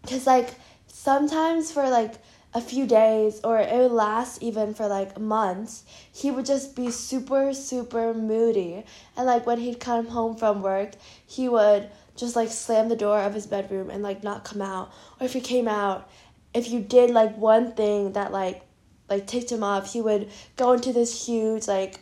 because 0.02 0.26
like 0.26 0.54
sometimes 0.88 1.72
for 1.72 1.90
like 1.90 2.14
a 2.54 2.62
few 2.62 2.86
days 2.86 3.42
or 3.44 3.60
it 3.60 3.74
would 3.74 3.92
last 3.92 4.42
even 4.42 4.74
for 4.74 4.88
like 4.88 5.20
months 5.20 5.84
he 6.14 6.32
would 6.32 6.46
just 6.46 6.74
be 6.76 6.90
super 6.90 7.54
super 7.54 8.14
moody 8.14 8.86
and 9.18 9.26
like 9.26 9.46
when 9.46 9.60
he'd 9.60 9.80
come 9.80 10.08
home 10.08 10.38
from 10.38 10.62
work 10.62 10.92
he 11.26 11.50
would 11.50 11.90
just 12.16 12.36
like 12.36 12.50
slam 12.50 12.90
the 12.90 12.96
door 12.96 13.20
of 13.20 13.34
his 13.34 13.46
bedroom 13.46 13.90
and 13.90 14.02
like 14.02 14.24
not 14.24 14.44
come 14.44 14.62
out. 14.62 14.92
Or 15.20 15.26
if 15.26 15.34
he 15.34 15.42
came 15.42 15.68
out 15.68 16.10
if 16.56 16.70
you 16.70 16.80
did 16.80 17.12
like 17.12 17.38
one 17.38 17.74
thing 17.74 18.14
that 18.14 18.32
like 18.32 18.62
like 19.10 19.28
ticked 19.28 19.52
him 19.52 19.62
off 19.62 19.92
he 19.92 20.02
would 20.02 20.30
go 20.56 20.72
into 20.72 20.92
this 20.94 21.28
huge 21.28 21.68
like 21.68 22.00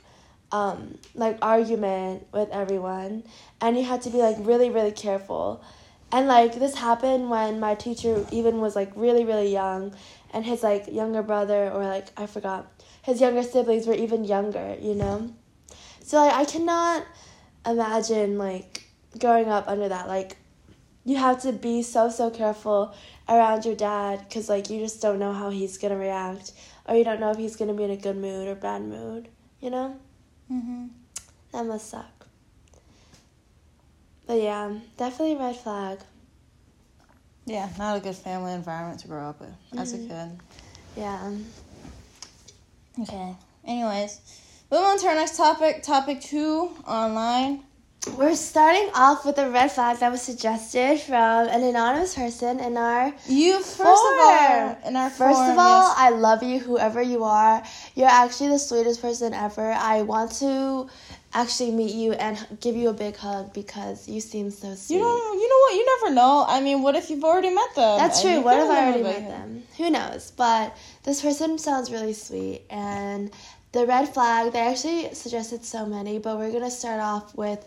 um 0.51 0.97
like 1.15 1.37
argument 1.41 2.27
with 2.31 2.49
everyone. 2.49 3.23
And 3.59 3.75
you 3.75 3.83
had 3.83 4.03
to 4.03 4.09
be 4.09 4.19
like 4.19 4.37
really 4.39 4.69
really 4.69 4.91
careful. 4.91 5.63
And 6.11 6.27
like 6.27 6.59
this 6.59 6.75
happened 6.75 7.31
when 7.31 7.59
my 7.59 7.73
teacher 7.73 8.25
even 8.31 8.61
was 8.61 8.75
like 8.75 8.91
really 8.95 9.25
really 9.25 9.51
young. 9.51 9.95
And 10.31 10.45
his 10.45 10.63
like 10.63 10.87
younger 10.87 11.21
brother 11.23 11.69
or 11.71 11.83
like 11.85 12.07
i 12.17 12.25
forgot 12.25 12.71
his 13.01 13.19
younger 13.19 13.43
siblings 13.43 13.85
were 13.85 13.93
even 13.93 14.23
younger 14.23 14.77
you 14.79 14.93
know? 14.93 15.33
So 16.03 16.17
like 16.17 16.33
i 16.33 16.45
cannot 16.45 17.05
imagine 17.65 18.37
like 18.37 18.82
growing 19.19 19.49
up 19.49 19.67
under 19.67 19.89
that 19.89 20.07
like 20.07 20.37
you 21.05 21.17
have 21.17 21.41
to 21.41 21.51
be 21.51 21.83
so 21.83 22.09
so 22.09 22.29
careful 22.29 22.93
around 23.29 23.65
your 23.65 23.75
dad 23.75 24.23
because 24.27 24.49
like 24.49 24.69
you 24.69 24.79
just 24.79 25.01
don't 25.01 25.19
know 25.19 25.33
how 25.33 25.49
he's 25.49 25.77
gonna 25.77 25.97
react 25.97 26.51
or 26.87 26.95
you 26.95 27.03
don't 27.03 27.19
know 27.19 27.31
if 27.31 27.37
he's 27.37 27.55
gonna 27.55 27.73
be 27.73 27.83
in 27.83 27.91
a 27.91 27.97
good 27.97 28.17
mood 28.17 28.47
or 28.47 28.55
bad 28.55 28.81
mood 28.81 29.27
you 29.59 29.69
know 29.69 29.95
mm-hmm. 30.51 30.87
that 31.51 31.65
must 31.65 31.89
suck 31.89 32.25
but 34.25 34.41
yeah 34.41 34.71
definitely 34.97 35.35
red 35.35 35.55
flag 35.55 35.99
Yeah, 37.45 37.67
not 37.77 37.97
a 37.97 37.99
good 37.99 38.15
family 38.15 38.53
environment 38.53 39.01
to 39.01 39.07
grow 39.07 39.29
up 39.29 39.41
in 39.41 39.79
as 39.79 39.93
a 39.93 39.97
kid. 39.97 40.39
Yeah. 40.95 41.35
Okay. 43.01 43.35
Anyways, 43.65 44.21
moving 44.71 44.85
on 44.85 44.99
to 44.99 45.07
our 45.07 45.15
next 45.15 45.35
topic. 45.35 45.83
Topic 45.83 46.21
two, 46.21 46.71
online. 46.87 47.63
We're 48.11 48.35
starting 48.35 48.89
off 48.93 49.25
with 49.25 49.37
a 49.37 49.49
red 49.49 49.71
flag 49.71 49.97
that 49.99 50.11
was 50.11 50.21
suggested 50.21 50.99
from 50.99 51.47
an 51.47 51.63
anonymous 51.63 52.15
person 52.15 52.59
in 52.59 52.75
our 52.75 53.13
You 53.27 53.59
first 53.59 53.79
of 53.79 53.87
all, 53.87 54.77
in 54.85 54.95
our 54.95 55.09
First 55.09 55.37
forum, 55.37 55.51
of 55.51 55.57
all, 55.57 55.87
yes. 55.87 55.95
I 55.97 56.09
love 56.09 56.43
you, 56.43 56.59
whoever 56.59 57.01
you 57.01 57.23
are. 57.23 57.63
You're 57.95 58.09
actually 58.09 58.49
the 58.49 58.59
sweetest 58.59 59.01
person 59.01 59.33
ever. 59.33 59.71
I 59.71 60.01
want 60.01 60.31
to 60.33 60.87
actually 61.33 61.71
meet 61.71 61.95
you 61.95 62.13
and 62.13 62.45
give 62.59 62.75
you 62.75 62.89
a 62.89 62.93
big 62.93 63.15
hug 63.15 63.53
because 63.53 64.07
you 64.07 64.19
seem 64.19 64.51
so 64.51 64.75
sweet. 64.75 64.97
you 64.97 65.01
don't. 65.01 65.39
You 65.39 65.49
know 65.49 65.57
what? 65.57 65.73
You 65.75 65.97
never 65.97 66.15
know. 66.15 66.45
I 66.47 66.61
mean, 66.61 66.81
what 66.83 66.95
if 66.95 67.09
you've 67.09 67.23
already 67.23 67.49
met 67.53 67.73
them? 67.75 67.97
That's 67.97 68.21
true. 68.21 68.41
What 68.41 68.59
if 68.59 68.69
I 68.69 68.85
already 68.85 69.03
met 69.03 69.27
them? 69.27 69.63
Who 69.77 69.89
knows? 69.89 70.31
But 70.31 70.75
this 71.03 71.21
person 71.21 71.57
sounds 71.57 71.91
really 71.91 72.13
sweet. 72.13 72.63
And 72.69 73.31
the 73.71 73.87
red 73.87 74.13
flag, 74.13 74.53
they 74.53 74.59
actually 74.59 75.13
suggested 75.13 75.65
so 75.65 75.85
many, 75.85 76.19
but 76.19 76.37
we're 76.37 76.51
going 76.51 76.63
to 76.63 76.71
start 76.71 76.99
off 76.99 77.35
with 77.35 77.65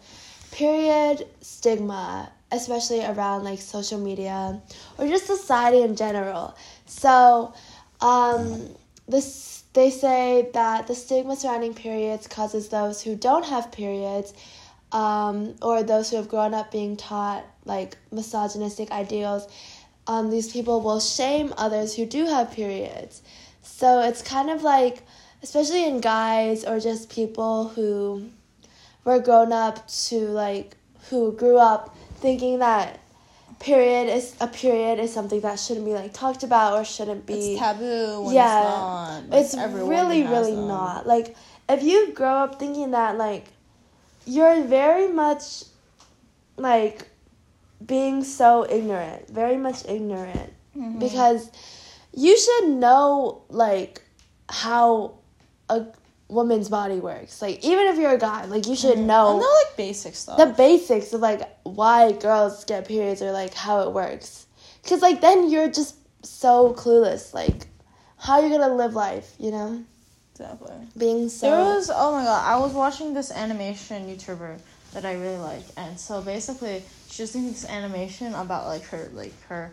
period 0.57 1.27
stigma, 1.43 2.33
especially 2.51 3.05
around 3.05 3.45
like 3.45 3.61
social 3.61 4.01
media 4.01 4.61
or 4.97 5.07
just 5.07 5.27
society 5.27 5.83
in 5.83 5.95
general. 5.95 6.57
So, 6.87 7.53
um, 8.01 8.71
this 9.07 9.65
they 9.75 9.91
say 9.91 10.49
that 10.55 10.87
the 10.87 10.95
stigma 10.95 11.37
surrounding 11.37 11.75
periods 11.75 12.27
causes 12.27 12.71
those 12.71 13.03
who 13.03 13.15
don't 13.15 13.45
have 13.45 13.71
periods 13.71 14.33
um, 14.93 15.55
or 15.61 15.83
those 15.83 16.09
who 16.11 16.17
have 16.17 16.29
grown 16.29 16.55
up 16.55 16.73
being 16.73 16.97
taught 16.97 17.45
like 17.67 17.99
misogynistic 18.11 18.91
ideals, 18.91 19.47
um, 20.07 20.31
these 20.31 20.51
people 20.51 20.81
will 20.81 21.01
shame 21.01 21.53
others 21.59 21.95
who 21.95 22.07
do 22.07 22.25
have 22.25 22.51
periods. 22.53 23.21
So 23.61 24.01
it's 24.01 24.23
kind 24.23 24.49
of 24.49 24.63
like, 24.63 25.03
especially 25.43 25.85
in 25.85 26.01
guys 26.01 26.65
or 26.65 26.81
just 26.81 27.11
people 27.11 27.69
who 27.69 28.31
were 29.07 29.19
grown 29.21 29.53
up 29.53 29.89
to 29.89 30.19
like, 30.29 30.77
who 31.09 31.33
grew 31.33 31.57
up 31.59 31.97
thinking 32.17 32.59
that 32.59 32.99
period 33.61 34.15
is 34.15 34.35
a 34.41 34.47
period 34.49 34.99
is 34.99 35.11
something 35.15 35.41
that 35.41 35.59
shouldn't 35.59 35.87
be 35.87 35.95
like 35.95 36.13
talked 36.13 36.43
about 36.43 36.75
or 36.75 36.85
shouldn't 36.85 37.25
be 37.25 37.53
It's 37.53 37.61
taboo. 37.61 38.21
When 38.23 38.35
yeah, 38.35 39.23
it's. 39.33 39.55
Like, 39.55 39.65
it's 39.71 39.75
really 39.75 40.23
really 40.25 40.55
them. 40.55 40.69
not 40.69 41.07
like 41.07 41.35
if 41.69 41.83
you 41.83 42.13
grow 42.13 42.35
up 42.45 42.59
thinking 42.59 42.91
that 42.91 43.17
like 43.17 43.47
you're 44.27 44.63
very 44.65 45.09
much 45.09 45.65
like 46.59 47.09
being 47.87 48.25
so 48.25 48.67
ignorant 48.69 49.29
very 49.29 49.57
much 49.57 49.85
ignorant 49.89 50.53
Mhm. 50.77 50.99
because 50.99 51.51
you 52.13 52.37
should 52.39 52.69
know 52.69 53.43
like 53.49 54.03
how 54.51 55.13
a 55.71 55.87
woman's 56.29 56.69
body 56.69 56.97
works 56.99 57.41
like 57.41 57.65
even 57.65 57.87
if 57.87 57.97
you're 57.99 58.15
a 58.15 58.19
guy 58.19 58.45
like 58.47 58.67
you 58.67 58.75
should 58.75 58.99
And 58.99 59.07
know 59.07 59.39
they're 59.39 59.49
like 59.65 59.77
basic 59.77 60.15
stuff. 60.17 60.37
the 60.39 60.47
basics 60.47 61.13
of 61.13 61.21
like 61.21 61.43
why 61.63 62.13
girls 62.13 62.65
get 62.65 62.89
periods 62.89 63.23
or 63.23 63.31
like 63.31 63.55
how 63.55 63.83
it 63.83 63.93
works 63.93 64.47
because 64.83 65.03
like 65.03 65.21
then 65.21 65.49
you're 65.51 65.69
just 65.71 65.95
so 66.27 66.75
clueless 66.75 67.33
like 67.33 67.69
how 68.19 68.41
you're 68.41 68.51
gonna 68.51 68.75
live 68.75 68.95
life 68.95 69.35
you 69.39 69.53
know 69.53 69.85
exactly. 70.33 70.75
being 70.99 71.29
so 71.29 71.49
There 71.49 71.61
was 71.61 71.91
oh 71.95 72.13
my 72.13 72.25
god, 72.25 72.45
I 72.45 72.59
was 72.59 72.73
watching 72.73 73.15
this 73.15 73.31
animation 73.31 74.07
YouTuber 74.09 74.59
that 74.95 75.05
I 75.05 75.13
really 75.15 75.37
like, 75.39 75.63
and 75.77 75.99
so 75.99 76.23
basically 76.23 76.83
she 77.11 77.23
was 77.23 77.33
doing 77.33 77.49
this 77.49 77.65
animation 77.69 78.35
about 78.35 78.67
like 78.67 78.83
her 78.85 79.11
like 79.15 79.35
her 79.49 79.73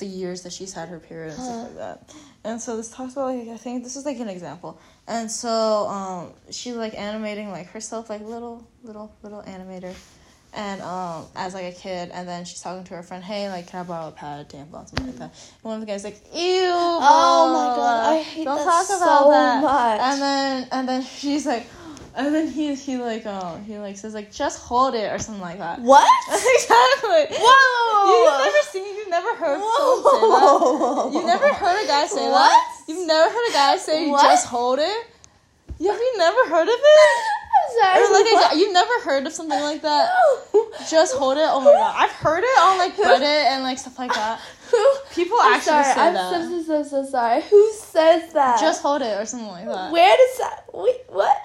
the 0.00 0.06
years 0.06 0.42
that 0.42 0.52
she's 0.52 0.72
had 0.72 0.88
her 0.88 0.98
period 0.98 1.34
and 1.34 1.42
stuff 1.42 1.62
like 1.68 1.76
that. 1.76 2.14
And 2.42 2.60
so 2.60 2.76
this 2.76 2.90
talks 2.90 3.12
about 3.12 3.34
like 3.36 3.48
I 3.48 3.56
think 3.56 3.84
this 3.84 3.94
is 3.96 4.04
like 4.04 4.18
an 4.18 4.28
example. 4.28 4.80
And 5.06 5.30
so 5.30 5.86
um 5.88 6.32
she 6.50 6.72
like 6.72 6.94
animating 6.98 7.50
like 7.50 7.68
herself 7.68 8.10
like 8.10 8.22
little 8.22 8.66
little 8.82 9.14
little 9.22 9.42
animator. 9.42 9.94
And 10.52 10.82
um, 10.82 11.26
as 11.36 11.54
like 11.54 11.66
a 11.66 11.78
kid, 11.78 12.10
and 12.12 12.26
then 12.28 12.44
she's 12.44 12.60
talking 12.60 12.82
to 12.82 12.94
her 12.96 13.04
friend, 13.04 13.22
"Hey, 13.22 13.48
like, 13.48 13.68
can 13.68 13.80
I 13.80 13.82
borrow 13.84 14.08
a 14.08 14.10
pad, 14.10 14.48
tampon, 14.50 14.84
something 14.88 15.06
like 15.06 15.16
that?" 15.18 15.30
And 15.30 15.62
one 15.62 15.74
of 15.74 15.80
the 15.80 15.86
guys 15.86 16.02
like, 16.02 16.20
"Ew!" 16.34 16.40
Oh 16.64 17.52
my 17.54 17.76
God, 17.76 18.12
I 18.14 18.16
hate 18.20 18.42
don't 18.46 18.56
that 18.56 18.64
talk 18.64 18.84
so 18.86 18.96
about 18.96 19.30
that. 19.30 19.62
much. 19.62 20.00
And 20.00 20.20
then 20.20 20.68
and 20.72 20.88
then 20.88 21.02
she's 21.04 21.46
like, 21.46 21.68
and 22.16 22.34
then 22.34 22.48
he 22.48 22.74
he 22.74 22.96
like 22.98 23.24
um 23.26 23.62
he 23.64 23.78
like 23.78 23.96
says 23.96 24.14
like 24.14 24.32
just 24.32 24.60
hold 24.60 24.94
it 24.94 25.12
or 25.12 25.18
something 25.18 25.40
like 25.42 25.58
that. 25.58 25.80
what 25.80 26.06
exactly. 26.28 27.36
Whoa! 27.38 28.10
You, 28.10 28.30
have 28.30 28.40
never 28.40 28.62
seen. 28.70 28.96
You've 28.96 29.10
never 29.10 29.34
heard 29.36 29.58
someone 29.60 30.02
say 30.02 30.20
that. 30.20 31.10
You've 31.12 31.26
never 31.26 31.52
heard 31.54 31.84
a 31.84 31.86
guy 31.86 32.06
say 32.06 32.28
What? 32.30 32.38
that. 32.48 32.84
You've 32.88 33.06
never 33.06 33.28
heard 33.32 33.48
a 33.48 33.52
guy 33.52 33.76
say 33.76 34.08
What? 34.10 34.22
just 34.22 34.46
hold 34.46 34.78
it. 34.78 35.06
Have 35.82 35.98
you 35.98 36.18
never 36.18 36.48
heard 36.48 36.68
of 36.68 36.74
it? 36.74 37.24
Sorry 37.80 38.02
Or 38.02 38.12
like 38.12 38.26
a 38.26 38.34
what? 38.34 38.56
you've 38.56 38.72
never 38.72 39.00
heard 39.02 39.26
of 39.26 39.32
something 39.32 39.60
like 39.60 39.82
that. 39.82 40.10
No. 40.52 40.66
Just 40.90 41.14
hold 41.14 41.36
it. 41.36 41.44
Oh 41.46 41.60
my 41.60 41.70
god, 41.72 41.94
I've 41.96 42.10
heard 42.10 42.42
it 42.42 42.58
on 42.62 42.78
like 42.78 42.96
Reddit 42.96 43.22
and 43.22 43.62
like 43.62 43.78
stuff 43.78 43.96
like 43.98 44.12
that. 44.12 44.40
Who? 44.70 44.86
People 45.14 45.36
I'm 45.40 45.54
actually 45.54 45.70
sorry. 45.84 45.84
say 45.94 46.00
I'm 46.00 46.14
that. 46.14 46.32
so, 46.42 46.62
so 46.62 46.82
so 46.82 47.02
so 47.04 47.10
sorry. 47.10 47.42
Who 47.42 47.72
says 47.72 48.32
that? 48.32 48.58
Just 48.60 48.82
hold 48.82 49.02
it 49.02 49.20
or 49.20 49.24
something 49.26 49.48
like 49.48 49.66
that. 49.66 49.92
where 49.92 50.16
does 50.16 50.38
that? 50.38 50.64
Wait, 50.72 50.96
what? 51.08 51.36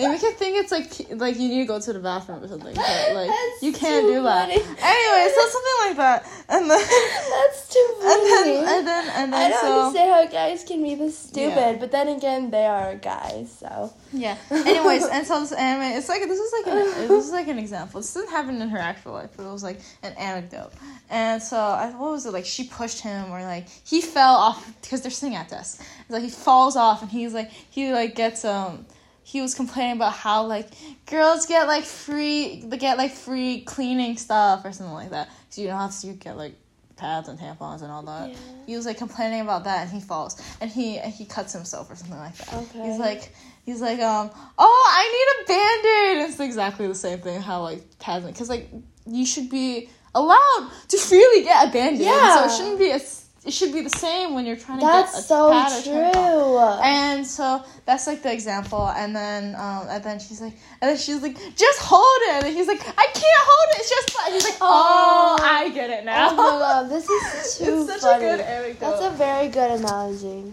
They 0.00 0.08
make 0.08 0.22
it 0.22 0.36
think 0.38 0.56
it's 0.56 0.72
like 0.72 1.18
like 1.20 1.36
you 1.38 1.48
need 1.48 1.60
to 1.60 1.66
go 1.66 1.78
to 1.80 1.92
the 1.92 1.98
bathroom 2.00 2.42
or 2.42 2.48
something, 2.48 2.74
but 2.74 3.14
like 3.14 3.28
That's 3.36 3.62
you 3.62 3.72
can't 3.72 4.06
do 4.06 4.22
that. 4.22 4.48
funny. 4.48 4.54
Anyway, 4.54 5.32
so 5.34 5.40
something 5.48 5.78
like 5.86 5.96
that, 5.96 6.26
and 6.48 6.70
then 6.70 6.78
That's 7.30 7.68
too 7.68 7.88
funny. 8.00 8.56
and 8.56 8.66
then 8.66 8.78
and 8.78 8.86
then 8.88 9.08
and 9.10 9.34
I 9.34 9.38
then 9.38 9.50
don't 9.50 9.60
so 9.60 9.80
understand 9.88 10.10
how 10.10 10.26
guys 10.32 10.64
can 10.64 10.82
be 10.82 10.94
this 10.94 11.18
stupid, 11.18 11.56
Yeah. 11.56 11.76
but 11.78 11.92
then 11.92 12.08
again, 12.08 12.50
they 12.50 12.64
are 12.66 12.94
guys, 12.96 13.54
so. 13.60 13.92
yeah. 14.12 14.36
Anyways, 14.50 15.06
and 15.06 15.26
so 15.26 15.40
this 15.40 15.52
anime, 15.52 15.96
it's 15.98 16.08
like 16.08 16.22
this 16.22 16.38
is 16.38 16.52
like 16.52 16.66
an 16.74 17.08
this 17.08 17.26
is 17.26 17.32
like 17.32 17.48
an 17.48 17.58
example. 17.58 18.00
This 18.00 18.12
didn't 18.14 18.30
happen 18.30 18.60
in 18.62 18.68
her 18.70 18.78
actual 18.78 19.12
life, 19.12 19.30
but 19.36 19.44
it 19.46 19.52
was 19.52 19.62
like 19.62 19.80
an 20.02 20.12
anecdote. 20.14 20.72
And 21.10 21.42
so 21.42 21.56
I, 21.58 21.90
what 21.90 22.12
was 22.12 22.24
it 22.26 22.32
like? 22.32 22.46
She 22.46 22.64
pushed 22.64 23.00
him, 23.00 23.30
or 23.30 23.42
like 23.42 23.68
he 23.84 24.00
fell 24.00 24.34
off 24.34 24.72
because 24.80 25.02
they're 25.02 25.10
sitting 25.10 25.34
at 25.36 25.48
desk. 25.48 25.82
It's 26.02 26.10
like 26.10 26.22
he 26.22 26.30
falls 26.30 26.76
off, 26.76 27.02
and 27.02 27.10
he's 27.10 27.34
like 27.34 27.50
he 27.50 27.92
like 27.92 28.14
gets 28.14 28.44
um. 28.44 28.86
He 29.30 29.40
was 29.40 29.54
complaining 29.54 29.94
about 29.94 30.12
how 30.12 30.46
like 30.46 30.66
girls 31.06 31.46
get 31.46 31.68
like 31.68 31.84
free 31.84 32.64
they 32.66 32.78
get 32.78 32.98
like 32.98 33.12
free 33.12 33.60
cleaning 33.60 34.16
stuff 34.16 34.64
or 34.64 34.72
something 34.72 34.92
like 34.92 35.10
that. 35.10 35.30
So 35.50 35.60
you 35.60 35.68
don't 35.68 35.78
have 35.78 35.96
to 36.00 36.06
you 36.08 36.14
get 36.14 36.36
like 36.36 36.54
pads 36.96 37.28
and 37.28 37.38
tampons 37.38 37.82
and 37.82 37.92
all 37.92 38.02
that. 38.02 38.30
Yeah. 38.30 38.36
He 38.66 38.74
was 38.76 38.86
like 38.86 38.98
complaining 38.98 39.40
about 39.40 39.62
that, 39.64 39.82
and 39.82 39.90
he 39.90 40.00
falls, 40.00 40.42
and 40.60 40.68
he 40.68 40.98
he 40.98 41.26
cuts 41.26 41.52
himself 41.52 41.88
or 41.88 41.94
something 41.94 42.18
like 42.18 42.36
that. 42.38 42.52
Okay. 42.54 42.82
He's 42.82 42.98
like 42.98 43.32
he's 43.64 43.80
like 43.80 44.00
um 44.00 44.32
oh 44.58 44.94
I 44.96 45.04
need 45.14 45.44
a 45.44 45.46
band 45.46 45.86
aid. 45.86 46.28
It's 46.28 46.40
exactly 46.40 46.88
the 46.88 46.94
same 46.96 47.20
thing 47.20 47.40
how 47.40 47.62
like 47.62 47.82
pads 48.00 48.26
because 48.26 48.48
like 48.48 48.68
you 49.06 49.24
should 49.24 49.48
be 49.48 49.88
allowed 50.12 50.70
to 50.88 50.98
freely 50.98 51.44
get 51.44 51.68
a 51.68 51.72
band 51.72 51.96
aid. 51.96 52.02
Yeah. 52.02 52.48
So 52.48 52.52
it 52.52 52.56
shouldn't 52.58 52.78
be 52.80 52.90
a 52.90 52.98
it 53.46 53.52
should 53.52 53.72
be 53.72 53.80
the 53.80 53.90
same 53.90 54.34
when 54.34 54.44
you're 54.44 54.56
trying 54.56 54.80
to 54.80 54.84
get 54.86 55.04
a 55.06 55.22
so 55.22 55.50
pad 55.50 55.72
or 55.72 55.82
tampon. 55.82 56.12
true. 56.12 56.58
And 56.84 57.26
so 57.26 57.62
that's 57.86 58.06
like 58.06 58.22
the 58.22 58.32
example, 58.32 58.88
and 58.88 59.16
then 59.16 59.54
um, 59.56 59.86
and 59.88 60.04
then 60.04 60.18
she's 60.18 60.40
like, 60.40 60.52
and 60.80 60.90
then 60.90 60.96
she's 60.98 61.22
like, 61.22 61.36
just 61.56 61.78
hold 61.80 62.20
it. 62.36 62.44
And 62.44 62.54
he's 62.54 62.66
like, 62.66 62.80
I 62.80 63.06
can't 63.06 63.44
hold 63.50 63.68
it. 63.74 63.80
It's 63.80 63.90
just. 63.90 64.10
fine." 64.10 64.32
He's 64.32 64.44
like, 64.44 64.58
oh, 64.60 65.36
Oh. 65.40 65.42
I 65.42 65.70
get 65.70 65.88
it 65.90 66.04
now. 66.04 66.28
Oh 66.30 66.36
my 66.36 66.42
god, 66.58 66.88
this 66.90 67.08
is 67.08 67.58
too 67.58 67.82
it's 67.82 67.92
such 67.92 68.00
funny. 68.02 68.24
a 68.24 68.28
good 68.36 68.40
anecdote. 68.40 68.80
That's 68.80 69.02
a 69.14 69.16
very 69.16 69.48
good 69.48 69.70
analogy. 69.80 70.52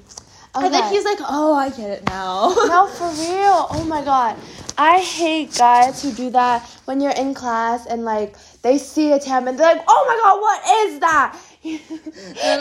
And 0.56 0.74
then 0.74 0.92
he's 0.92 1.06
like, 1.06 1.20
oh, 1.22 1.54
I 1.54 1.70
get 1.70 1.90
it 1.92 2.04
now. 2.10 2.50
No, 2.68 2.88
for 2.88 3.10
real. 3.10 3.68
Oh 3.70 3.86
my 3.88 4.04
god. 4.04 4.38
I 4.80 5.00
hate 5.00 5.56
guys 5.58 6.02
who 6.02 6.12
do 6.12 6.30
that 6.32 6.64
when 6.86 7.00
you're 7.02 7.12
in 7.12 7.34
class 7.34 7.86
and 7.88 8.04
like 8.06 8.36
they 8.62 8.78
see 8.78 9.12
a 9.12 9.20
tab 9.20 9.48
and 9.48 9.58
they're 9.58 9.76
like, 9.76 9.84
"Oh 9.88 10.04
my 10.08 10.16
god, 10.24 10.40
what 10.40 10.88
is 10.88 11.00
that?" 11.00 11.36
And 11.64 11.80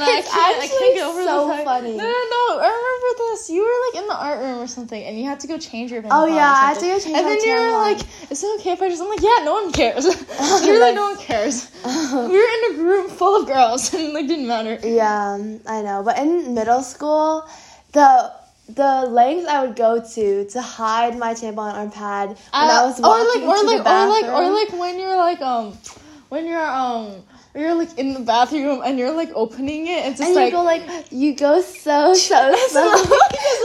I 0.02 0.18
it's 0.18 0.30
can't, 0.32 0.56
I 0.58 0.66
can't 0.66 0.94
get 0.94 1.06
over 1.06 1.22
so 1.22 1.48
fact- 1.50 1.64
funny. 1.64 1.96
No, 1.96 2.04
no, 2.04 2.10
no. 2.10 2.60
I 2.60 2.68
remember 2.68 3.30
this. 3.30 3.50
You 3.50 3.62
were 3.62 3.78
like 3.92 4.02
in 4.02 4.08
the 4.08 4.16
art 4.16 4.40
room 4.40 4.58
or 4.58 4.66
something, 4.66 5.02
and 5.02 5.18
you 5.18 5.26
had 5.26 5.40
to 5.40 5.46
go 5.46 5.58
change 5.58 5.92
your. 5.92 6.02
Oh, 6.10 6.26
yeah, 6.26 6.50
I 6.50 6.72
had 6.72 6.78
to 6.80 6.86
go 6.86 6.98
change 6.98 7.16
And 7.16 7.26
then 7.26 7.38
you 7.40 7.54
were 7.54 7.70
like, 7.72 8.00
"Is 8.30 8.42
it 8.42 8.60
okay 8.60 8.72
if 8.72 8.82
I 8.82 8.88
just?" 8.88 9.02
I'm 9.02 9.08
like, 9.08 9.22
"Yeah, 9.22 9.44
no 9.44 9.52
one 9.52 9.72
cares. 9.72 10.04
Literally, 10.40 10.80
Like- 10.80 10.94
no 10.94 11.02
one 11.12 11.18
cares." 11.18 11.70
we 11.84 12.36
were 12.38 12.50
in 12.56 12.80
a 12.80 12.82
room 12.82 13.08
full 13.08 13.40
of 13.40 13.46
girls, 13.46 13.92
and 13.94 14.12
like 14.12 14.26
didn't 14.26 14.46
matter. 14.48 14.78
Yeah, 14.82 15.38
I 15.66 15.82
know. 15.82 16.02
But 16.04 16.18
in 16.18 16.54
middle 16.54 16.82
school, 16.82 17.48
the 17.92 18.32
the 18.68 19.06
lengths 19.08 19.46
I 19.46 19.64
would 19.64 19.76
go 19.76 20.02
to 20.02 20.44
to 20.46 20.62
hide 20.62 21.16
my 21.18 21.34
tampon 21.34 21.76
or 21.86 21.90
pad 21.90 22.28
when 22.30 22.38
I 22.52 22.82
was 22.86 22.98
Uh, 22.98 23.06
or 23.06 23.22
walking 23.24 23.46
like, 23.46 23.50
or 23.50 23.60
to 23.62 23.66
like, 23.66 23.84
the 23.84 23.90
or 23.90 24.08
like, 24.08 24.24
bathroom. 24.26 24.34
or 24.34 24.50
like 24.50 24.72
when 24.80 24.98
you're 24.98 25.16
like, 25.16 25.40
um, 25.40 25.78
when 26.30 26.46
you're 26.48 26.66
um, 26.66 27.22
Or 27.56 27.60
you're 27.60 27.74
like 27.74 27.96
in 27.98 28.12
the 28.12 28.20
bathroom 28.20 28.82
and 28.84 28.98
you're 28.98 29.12
like 29.12 29.30
opening 29.34 29.86
it. 29.86 30.04
It's 30.04 30.18
just 30.18 30.28
and 30.28 30.34
like 30.36 30.52
you 30.52 30.58
go 30.58 30.62
like 30.62 30.84
you 31.10 31.34
go 31.34 31.62
so 31.62 32.12
so 32.12 32.54
slow, 32.68 32.92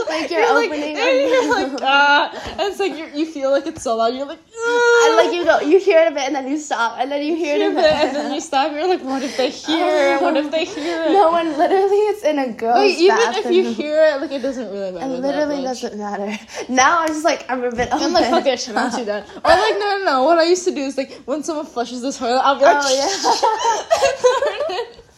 like 0.08 0.30
you're, 0.30 0.40
you're 0.40 0.54
like, 0.54 0.70
opening. 0.70 0.96
and 0.96 1.28
you're 1.28 1.50
like 1.52 1.82
ah, 1.82 2.32
and 2.52 2.60
it's 2.72 2.80
like 2.80 2.96
you 2.96 3.04
you 3.12 3.26
feel 3.26 3.50
like 3.50 3.66
it's 3.66 3.82
so 3.82 3.96
loud. 3.96 4.14
You're 4.14 4.24
like 4.24 4.38
and 4.64 5.16
like 5.16 5.32
you 5.34 5.44
go, 5.44 5.60
you 5.60 5.78
hear 5.78 6.00
it 6.04 6.08
a 6.08 6.14
bit, 6.14 6.22
and 6.24 6.34
then 6.34 6.48
you 6.48 6.56
stop, 6.56 6.96
and 6.98 7.12
then 7.12 7.22
you 7.22 7.36
hear 7.36 7.56
it 7.56 7.72
a 7.72 7.74
bit, 7.74 7.84
and 7.92 8.16
then 8.16 8.32
you 8.32 8.40
stop. 8.40 8.72
You're 8.72 8.88
like, 8.88 9.02
what 9.02 9.22
if 9.22 9.36
they 9.36 9.50
hear? 9.50 10.14
it? 10.16 10.22
What 10.22 10.36
if 10.38 10.50
they 10.50 10.64
hear 10.64 11.02
it? 11.02 11.12
No 11.12 11.30
one 11.30 11.48
literally 11.58 11.96
it's 12.12 12.22
in 12.24 12.38
a 12.38 12.52
girl's 12.52 12.76
Like, 12.76 12.96
even 12.98 13.16
bathroom. 13.16 13.44
if 13.44 13.52
you 13.52 13.72
hear 13.74 14.02
it, 14.04 14.20
like 14.22 14.30
it 14.32 14.40
doesn't 14.40 14.70
really 14.72 14.92
matter. 14.92 15.12
it 15.12 15.18
literally 15.20 15.62
doesn't 15.62 15.98
matter. 15.98 16.38
Now 16.68 17.00
I'm 17.00 17.08
just 17.08 17.24
like 17.24 17.44
I'm 17.50 17.62
a 17.62 17.70
bit. 17.72 17.88
I'm 17.92 18.12
like, 18.12 18.30
fuck 18.30 18.46
it, 18.46 18.58
shit, 18.60 18.74
I'll 18.76 18.96
do 18.96 19.04
that. 19.04 19.28
Or 19.28 19.50
like, 19.50 19.78
no, 19.78 19.98
no, 19.98 20.04
no. 20.04 20.22
What 20.24 20.38
I 20.38 20.44
used 20.44 20.64
to 20.64 20.74
do 20.74 20.80
is 20.80 20.96
like, 20.96 21.12
when 21.26 21.42
someone 21.42 21.66
flushes 21.66 22.00
the 22.00 22.12
toilet, 22.12 22.40
I'll 22.42 22.56
be 22.58 22.64
like, 22.64 22.76
Oh, 22.84 23.81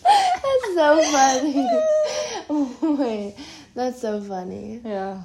That's 0.02 0.75
so 0.75 1.02
funny. 1.12 1.68
Oh, 2.50 2.97
wait, 2.99 3.37
that's 3.75 4.00
so 4.00 4.21
funny. 4.21 4.80
yeah. 4.85 5.23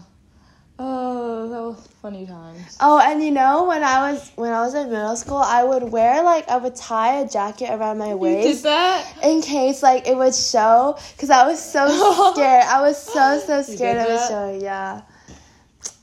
Oh, 0.81 1.49
that 1.49 1.59
was 1.61 1.87
funny 2.01 2.25
times. 2.25 2.77
Oh, 2.79 2.99
and 2.99 3.21
you 3.21 3.31
know 3.31 3.65
when 3.65 3.83
I 3.83 4.09
was 4.11 4.31
when 4.35 4.53
I 4.53 4.61
was 4.61 4.73
in 4.73 4.89
middle 4.89 5.17
school, 5.17 5.37
I 5.37 5.61
would 5.65 5.83
wear 5.83 6.23
like 6.23 6.47
I 6.47 6.55
would 6.55 6.73
tie 6.77 7.19
a 7.19 7.27
jacket 7.27 7.69
around 7.69 7.97
my 7.97 8.11
You 8.11 8.13
did 8.13 8.19
waist 8.21 8.63
that? 8.63 9.05
in 9.21 9.41
case 9.41 9.83
like 9.83 10.07
it 10.07 10.15
would 10.15 10.33
show 10.33 10.97
because 11.11 11.29
I 11.29 11.45
was 11.45 11.59
so 11.61 11.85
scared. 12.33 12.63
I 12.63 12.79
was 12.81 12.97
so 13.01 13.41
so 13.45 13.61
scared 13.61 13.97
did 13.97 14.07
it 14.07 14.09
would 14.09 14.27
show. 14.29 14.57
Yeah. 14.61 15.01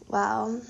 Wow. 0.09 0.61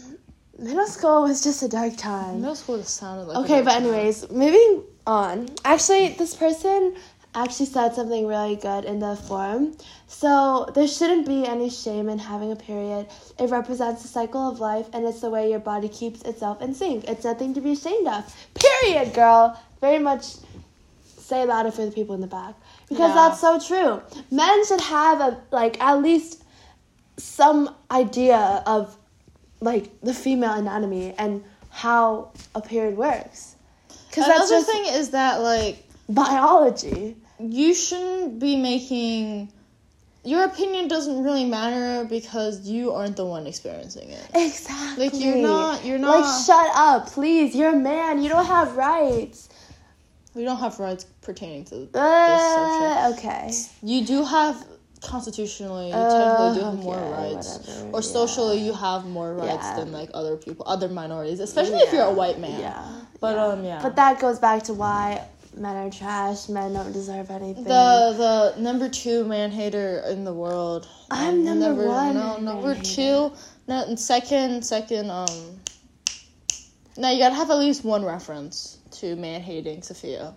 Middle 0.56 0.86
school 0.86 1.22
was 1.22 1.42
just 1.42 1.64
a 1.64 1.68
dark 1.68 1.96
time. 1.96 2.40
Middle 2.42 2.54
school 2.54 2.78
just 2.78 2.94
sounded 2.96 3.24
like. 3.26 3.38
Okay, 3.44 3.60
but 3.62 3.74
anyways, 3.74 4.30
moving 4.30 4.84
on. 5.06 5.48
Actually, 5.64 6.08
this 6.18 6.34
person 6.34 6.96
actually 7.34 7.66
said 7.66 7.94
something 7.94 8.26
really 8.26 8.56
good 8.56 8.84
in 8.84 8.98
the 8.98 9.14
forum. 9.14 9.76
So, 10.06 10.70
there 10.74 10.88
shouldn't 10.88 11.26
be 11.26 11.46
any 11.46 11.68
shame 11.68 12.08
in 12.08 12.18
having 12.18 12.50
a 12.50 12.56
period. 12.56 13.06
It 13.38 13.50
represents 13.50 14.02
the 14.02 14.08
cycle 14.08 14.48
of 14.48 14.58
life 14.60 14.86
and 14.92 15.04
it's 15.04 15.20
the 15.20 15.30
way 15.30 15.50
your 15.50 15.58
body 15.58 15.88
keeps 15.88 16.22
itself 16.22 16.62
in 16.62 16.74
sync. 16.74 17.04
It's 17.04 17.24
nothing 17.24 17.52
to 17.54 17.60
be 17.60 17.72
ashamed 17.72 18.08
of. 18.08 18.34
Period, 18.54 19.12
girl. 19.12 19.60
Very 19.80 19.98
much 19.98 20.36
say 21.04 21.44
louder 21.44 21.70
for 21.70 21.84
the 21.84 21.90
people 21.90 22.14
in 22.14 22.20
the 22.20 22.26
back. 22.26 22.54
Because 22.88 23.10
Yeah. 23.10 23.14
that's 23.28 23.40
so 23.40 23.58
true. 23.58 24.00
Men 24.30 24.64
should 24.66 24.80
have 24.80 25.20
a 25.20 25.36
like 25.50 25.80
at 25.82 26.00
least 26.00 26.42
some 27.16 27.74
idea 27.90 28.62
of 28.64 28.96
like 29.60 29.90
the 30.02 30.14
female 30.14 30.52
anatomy 30.52 31.14
and 31.18 31.42
how 31.70 32.30
a 32.54 32.60
period 32.60 32.96
works. 32.96 33.55
Because 34.16 34.28
that's 34.38 34.50
just 34.50 34.66
thing 34.70 34.86
is 34.94 35.10
that 35.10 35.40
like 35.42 35.84
biology. 36.08 37.16
you 37.38 37.74
shouldn't 37.74 38.38
be 38.38 38.56
making. 38.56 39.52
Your 40.24 40.44
opinion 40.44 40.88
doesn't 40.88 41.22
really 41.22 41.44
matter 41.44 42.04
because 42.08 42.66
you 42.66 42.92
aren't 42.92 43.16
the 43.16 43.24
one 43.26 43.46
experiencing 43.46 44.10
it. 44.10 44.26
Exactly. 44.34 45.04
Like 45.10 45.20
you're 45.20 45.36
not. 45.36 45.84
You're 45.84 45.98
not. 45.98 46.20
Like 46.20 46.44
shut 46.46 46.70
up, 46.74 47.06
please. 47.10 47.54
You're 47.54 47.74
a 47.74 47.76
man. 47.76 48.22
You 48.22 48.28
don't 48.30 48.46
have 48.46 48.76
rights. 48.76 49.48
we 50.34 50.44
don't 50.44 50.58
have 50.58 50.78
rights 50.80 51.04
pertaining 51.22 51.64
to 51.66 51.74
this 51.76 51.88
Uh, 51.94 53.08
subject. 53.12 53.18
okay. 53.24 53.52
You 53.82 54.04
do 54.04 54.24
have 54.24 54.66
constitutionally, 55.02 55.88
you 55.88 55.94
Uh, 55.94 56.08
technically 56.10 56.58
do 56.60 56.64
have 56.64 56.78
more 56.84 56.96
okay, 56.96 57.34
rights, 57.34 57.58
whatever, 57.58 57.88
or 57.96 58.00
yeah. 58.00 58.12
socially 58.18 58.58
you 58.58 58.72
have 58.72 59.04
more 59.06 59.34
rights 59.34 59.64
Yeah. 59.64 59.76
than 59.78 59.92
like 59.92 60.10
other 60.14 60.36
people, 60.36 60.64
other 60.68 60.88
minorities, 60.88 61.40
especially 61.40 61.78
if 61.78 61.92
you're 61.92 62.04
a 62.04 62.12
white 62.12 62.38
man. 62.38 62.60
Yeah. 62.60 62.82
But 63.20 63.36
yeah. 63.36 63.46
um, 63.46 63.64
yeah. 63.64 63.80
But 63.82 63.96
that 63.96 64.18
goes 64.20 64.38
back 64.38 64.62
to 64.64 64.74
why 64.74 65.22
men 65.56 65.76
are 65.76 65.90
trash. 65.90 66.48
Men 66.48 66.72
don't 66.74 66.92
deserve 66.92 67.30
anything. 67.30 67.64
the 67.64 68.14
the 68.56 68.60
number 68.60 68.88
two 68.88 69.24
man 69.24 69.50
hater 69.50 70.02
in 70.08 70.24
the 70.24 70.32
world. 70.34 70.86
I'm 71.10 71.34
Um, 71.40 71.44
number 71.44 71.86
one 71.86 72.14
No, 72.14 72.36
number 72.38 72.74
two. 72.74 73.32
No, 73.68 73.94
second, 73.96 74.64
second. 74.64 75.10
Um. 75.10 75.60
Now 76.98 77.10
you 77.10 77.18
gotta 77.18 77.34
have 77.34 77.50
at 77.50 77.58
least 77.58 77.84
one 77.84 78.04
reference 78.04 78.78
to 78.92 79.16
man 79.16 79.42
hating 79.42 79.82
Sophia, 79.82 80.34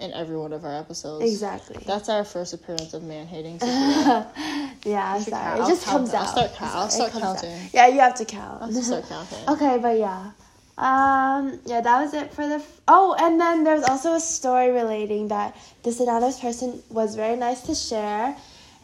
in 0.00 0.12
every 0.12 0.36
one 0.36 0.52
of 0.52 0.64
our 0.64 0.74
episodes. 0.76 1.24
exactly. 1.30 1.82
That's 1.86 2.08
our 2.08 2.24
first 2.24 2.52
appearance 2.54 2.94
of 2.94 3.02
man 3.02 3.26
hating 3.26 3.58
yeah, 3.60 5.14
I'm 5.14 5.20
sorry. 5.22 5.58
count. 5.58 5.60
It 5.60 5.66
just 5.74 5.86
comes 5.86 6.10
that. 6.12 6.18
I'll 6.22 6.26
out. 6.26 6.30
start 6.30 6.54
count- 6.54 6.74
I'll 6.74 6.90
start 6.90 7.12
comes 7.12 7.24
out. 7.24 7.36
counting. 7.42 7.70
Yeah, 7.72 7.86
you 7.88 8.00
have 8.00 8.14
to 8.16 8.24
count. 8.24 8.62
I'll 8.62 8.72
start 8.72 9.04
counting. 9.08 9.48
Okay, 9.48 9.78
but 9.80 9.98
yeah. 9.98 10.30
Um, 10.78 11.60
yeah, 11.66 11.80
that 11.82 12.00
was 12.02 12.14
it 12.14 12.32
for 12.32 12.46
the. 12.48 12.54
F- 12.56 12.80
oh, 12.88 13.14
and 13.20 13.38
then 13.38 13.64
there's 13.64 13.84
also 13.84 14.14
a 14.14 14.20
story 14.20 14.70
relating 14.70 15.28
that 15.28 15.54
this 15.82 16.00
anonymous 16.00 16.40
person 16.40 16.82
was 16.88 17.14
very 17.16 17.36
nice 17.36 17.60
to 17.62 17.74
share, 17.74 18.34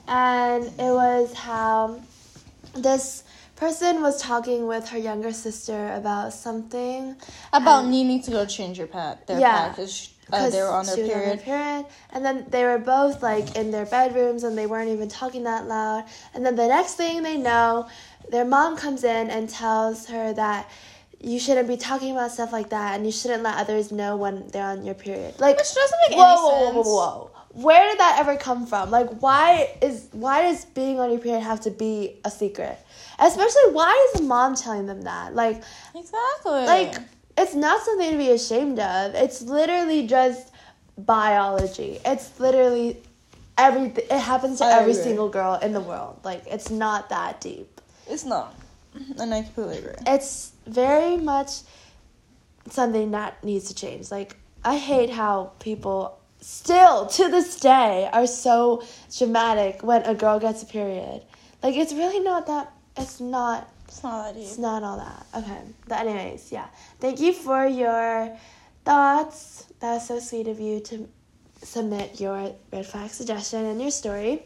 and 0.06 0.64
it 0.66 0.92
was 0.92 1.32
how 1.32 1.98
this 2.74 3.24
person 3.56 4.02
was 4.02 4.20
talking 4.20 4.66
with 4.66 4.86
her 4.90 4.98
younger 4.98 5.32
sister 5.32 5.94
about 5.94 6.34
something. 6.34 7.16
About 7.54 7.86
needing 7.86 8.20
to 8.24 8.30
go 8.30 8.44
change 8.44 8.76
your 8.76 8.88
pad, 8.88 9.18
their 9.26 9.40
Yeah. 9.40 9.56
pad, 9.68 9.70
because 9.76 10.10
uh, 10.32 10.50
they 10.50 10.60
were 10.60 10.68
on 10.68 10.86
their 10.86 10.96
she 10.96 11.02
was 11.02 11.10
period. 11.10 11.40
period, 11.42 11.86
and 12.10 12.24
then 12.24 12.46
they 12.50 12.64
were 12.64 12.78
both 12.78 13.22
like 13.22 13.56
in 13.56 13.70
their 13.70 13.86
bedrooms 13.86 14.42
and 14.44 14.58
they 14.58 14.66
weren't 14.66 14.90
even 14.90 15.08
talking 15.08 15.44
that 15.44 15.66
loud. 15.66 16.04
And 16.34 16.44
then 16.44 16.56
the 16.56 16.66
next 16.66 16.94
thing 16.94 17.22
they 17.22 17.36
know, 17.36 17.88
their 18.30 18.44
mom 18.44 18.76
comes 18.76 19.04
in 19.04 19.30
and 19.30 19.48
tells 19.48 20.06
her 20.06 20.32
that 20.32 20.68
you 21.20 21.38
shouldn't 21.38 21.68
be 21.68 21.76
talking 21.76 22.12
about 22.12 22.30
stuff 22.32 22.52
like 22.52 22.70
that 22.70 22.94
and 22.94 23.06
you 23.06 23.12
shouldn't 23.12 23.42
let 23.42 23.56
others 23.56 23.90
know 23.90 24.16
when 24.16 24.48
they're 24.48 24.66
on 24.66 24.84
your 24.84 24.94
period. 24.94 25.38
Like 25.38 25.56
Which 25.56 25.74
doesn't 25.74 25.98
make 26.08 26.18
whoa, 26.18 26.24
any 26.24 26.40
whoa, 26.40 26.70
whoa, 26.70 26.82
whoa, 26.82 26.96
whoa. 26.96 27.30
Where 27.62 27.88
did 27.88 27.98
that 28.00 28.18
ever 28.20 28.36
come 28.36 28.66
from? 28.66 28.90
Like 28.90 29.08
why 29.22 29.74
is 29.80 30.08
why 30.12 30.42
does 30.42 30.66
being 30.66 31.00
on 31.00 31.10
your 31.10 31.20
period 31.20 31.40
have 31.42 31.60
to 31.62 31.70
be 31.70 32.20
a 32.24 32.30
secret? 32.30 32.78
Especially 33.18 33.72
why 33.72 34.10
is 34.12 34.20
the 34.20 34.26
mom 34.26 34.54
telling 34.56 34.86
them 34.86 35.02
that? 35.02 35.34
Like 35.34 35.62
Exactly. 35.94 36.66
like 36.66 36.96
it's 37.36 37.54
not 37.54 37.82
something 37.82 38.12
to 38.12 38.16
be 38.18 38.30
ashamed 38.30 38.78
of. 38.78 39.14
It's 39.14 39.42
literally 39.42 40.06
just 40.06 40.50
biology. 40.98 41.98
It's 42.04 42.38
literally 42.40 43.02
everything 43.58 44.04
it 44.10 44.18
happens 44.18 44.58
to 44.58 44.64
I 44.64 44.78
every 44.80 44.92
agree. 44.92 45.02
single 45.02 45.28
girl 45.28 45.54
in 45.54 45.72
the 45.72 45.80
world. 45.80 46.20
Like 46.24 46.42
it's 46.46 46.70
not 46.70 47.08
that 47.10 47.40
deep. 47.40 47.80
It's 48.08 48.24
not, 48.24 48.54
and 49.18 49.34
I 49.34 49.42
completely 49.42 49.78
agree. 49.78 49.94
it's 50.06 50.52
very 50.66 51.16
much 51.16 51.50
something 52.70 53.10
that 53.12 53.42
needs 53.44 53.68
to 53.68 53.74
change. 53.74 54.10
Like 54.10 54.36
i 54.64 54.76
hate 54.76 55.10
how 55.10 55.52
people 55.60 56.18
still 56.40 57.06
to 57.06 57.28
this 57.28 57.60
day 57.60 58.08
are 58.12 58.26
so 58.26 58.82
dramatic 59.16 59.82
when 59.82 60.02
a 60.02 60.14
girl 60.14 60.38
gets 60.38 60.62
a 60.62 60.66
period. 60.66 61.22
Like 61.62 61.76
it's 61.76 61.92
really 61.92 62.20
not 62.20 62.46
that 62.46 62.72
it's 62.96 63.20
not 63.20 63.68
It's 63.88 64.02
not 64.02 64.24
that 64.24 64.34
deep. 64.34 64.44
It's 64.44 64.58
not 64.58 64.82
all 64.82 64.96
that. 64.98 65.26
Okay. 65.34 65.60
But 65.88 66.06
anyways, 66.06 66.50
yeah. 66.52 66.66
Thank 67.00 67.20
you 67.20 67.32
for 67.32 67.66
your 67.66 68.36
thoughts. 68.84 69.66
That 69.80 69.94
was 69.94 70.06
so 70.06 70.18
sweet 70.18 70.48
of 70.48 70.60
you 70.60 70.80
to 70.80 71.08
submit 71.62 72.20
your 72.20 72.52
red 72.72 72.86
flag 72.86 73.10
suggestion 73.10 73.64
and 73.64 73.80
your 73.80 73.90
story. 73.90 74.42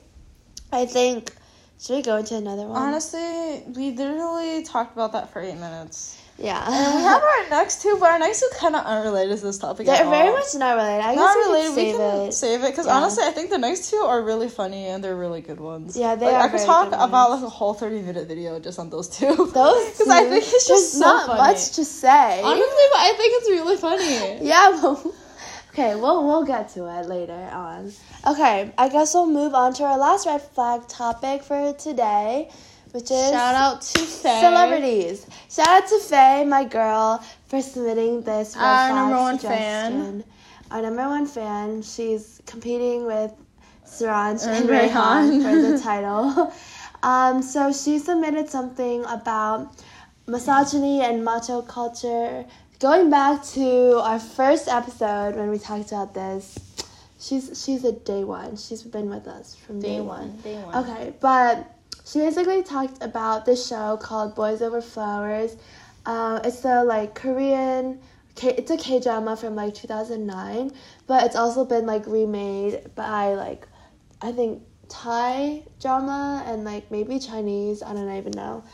I 0.72 0.86
think 0.86 1.32
should 1.80 1.96
we 1.96 2.02
go 2.02 2.16
into 2.18 2.36
another 2.36 2.64
one? 2.64 2.76
Honestly, 2.80 3.62
we 3.74 3.92
literally 3.92 4.62
talked 4.62 4.92
about 4.92 5.12
that 5.12 5.32
for 5.32 5.40
eight 5.40 5.54
minutes. 5.56 6.19
Yeah. 6.40 6.64
And 6.66 6.96
we 6.96 7.02
have 7.02 7.22
our 7.22 7.50
next 7.50 7.82
two, 7.82 7.96
but 8.00 8.08
our 8.10 8.18
next 8.18 8.40
two 8.40 8.48
kind 8.58 8.74
of 8.74 8.84
unrelated 8.86 9.38
to 9.38 9.44
this 9.44 9.58
topic. 9.58 9.86
They're 9.86 10.04
very 10.08 10.32
much 10.32 10.54
not 10.54 10.76
related. 10.76 11.00
I 11.04 11.14
guess 11.14 11.16
not 11.16 11.36
we 11.36 11.42
related. 11.44 11.74
could 11.74 11.76
We 11.76 11.92
can 11.92 12.28
it. 12.28 12.32
save 12.32 12.64
it 12.64 12.70
because 12.70 12.86
Yeah. 12.86 12.96
honestly, 12.96 13.24
I 13.24 13.30
think 13.30 13.50
the 13.50 13.58
next 13.58 13.90
two 13.90 13.98
are 13.98 14.22
really 14.22 14.48
funny 14.48 14.86
and 14.86 15.04
they're 15.04 15.16
really 15.16 15.42
good 15.42 15.60
ones. 15.60 15.96
Yeah, 15.96 16.14
they 16.14 16.26
like, 16.26 16.34
are 16.34 16.40
I 16.40 16.48
could 16.48 16.66
talk 16.66 16.88
about 16.88 17.30
like 17.30 17.42
a 17.42 17.48
whole 17.48 17.74
thirty 17.74 18.00
minute 18.02 18.26
video 18.26 18.58
just 18.58 18.78
on 18.78 18.88
those 18.90 19.08
two. 19.08 19.34
Those 19.52 19.90
because 19.90 20.08
I 20.08 20.24
think 20.30 20.44
it's 20.44 20.66
just 20.66 20.92
so 20.94 21.00
not 21.00 21.26
funny. 21.26 21.40
much 21.52 21.72
to 21.72 21.84
say. 21.84 22.42
Honestly, 22.42 22.86
but 22.92 23.00
I 23.08 23.14
think 23.16 23.30
it's 23.38 23.50
really 23.50 23.76
funny. 23.76 24.38
Yeah, 24.52 24.78
but 24.80 25.06
okay, 25.72 25.94
we'll 25.94 26.26
we'll 26.26 26.44
get 26.44 26.70
to 26.74 26.86
it 26.98 27.06
later 27.06 27.48
on. 27.52 27.92
Okay, 28.26 28.72
I 28.78 28.88
guess 28.88 29.14
we'll 29.14 29.26
move 29.26 29.54
on 29.54 29.72
to 29.74 29.84
our 29.84 29.98
last 29.98 30.26
red 30.26 30.42
flag 30.42 30.88
topic 30.88 31.42
for 31.42 31.72
today, 31.74 32.50
which 32.92 33.10
is 33.10 33.30
Shout 33.30 33.54
out 33.54 33.82
to 33.82 33.98
Faye. 34.00 34.40
celebrities. 34.40 35.26
Shout 35.50 35.68
out 35.68 35.88
to 35.88 35.98
Faye, 36.00 36.44
my 36.44 36.64
girl, 36.64 37.22
for 37.46 37.60
submitting 37.62 38.22
this 38.22 38.56
Our 38.56 38.92
number 38.92 39.16
one 39.16 39.38
fan. 39.38 40.24
Our 40.70 40.82
number 40.82 41.08
one 41.08 41.26
fan. 41.26 41.82
She's 41.82 42.40
competing 42.46 43.06
with 43.06 43.32
Saranj 43.86 44.46
And 44.46 44.68
and 44.68 44.68
Rayhan 44.68 45.42
for 45.42 45.70
the 45.72 45.78
title. 45.82 46.52
Um, 47.02 47.42
so 47.42 47.72
she 47.72 47.98
submitted 47.98 48.48
something 48.50 49.04
about 49.06 49.72
misogyny 50.26 51.00
and 51.02 51.24
macho 51.24 51.62
culture. 51.62 52.44
Going 52.78 53.10
back 53.10 53.44
to 53.54 53.98
our 54.00 54.18
first 54.20 54.68
episode 54.68 55.34
when 55.36 55.50
we 55.50 55.58
talked 55.58 55.92
about 55.92 56.14
this, 56.14 56.58
she's 57.18 57.62
she's 57.64 57.84
a 57.84 57.92
day 57.92 58.22
one. 58.24 58.56
She's 58.56 58.82
been 58.82 59.10
with 59.10 59.26
us 59.26 59.54
from 59.56 59.80
day, 59.80 59.96
Day 59.96 60.00
one. 60.00 60.36
Day 60.38 60.56
one. 60.62 60.74
Okay, 60.84 61.12
but 61.20 61.74
she 62.10 62.18
basically 62.18 62.62
talked 62.62 63.02
about 63.02 63.44
this 63.44 63.66
show 63.66 63.96
called 63.96 64.34
Boys 64.34 64.62
Over 64.62 64.80
Flowers. 64.80 65.56
Uh, 66.04 66.40
it's 66.44 66.60
the 66.60 66.82
like 66.82 67.14
Korean 67.14 68.00
K- 68.34 68.54
it's 68.56 68.70
a 68.70 68.76
K 68.76 69.00
drama 69.00 69.36
from 69.36 69.54
like 69.54 69.74
2009, 69.74 70.72
but 71.06 71.24
it's 71.24 71.36
also 71.36 71.64
been 71.64 71.86
like 71.86 72.06
remade 72.06 72.94
by 72.94 73.34
like 73.34 73.66
I 74.22 74.32
think 74.32 74.62
Thai 74.88 75.62
drama 75.80 76.42
and 76.46 76.64
like 76.64 76.90
maybe 76.90 77.18
Chinese. 77.18 77.82
I 77.82 77.92
don't 77.92 78.10
even 78.16 78.32
know, 78.32 78.64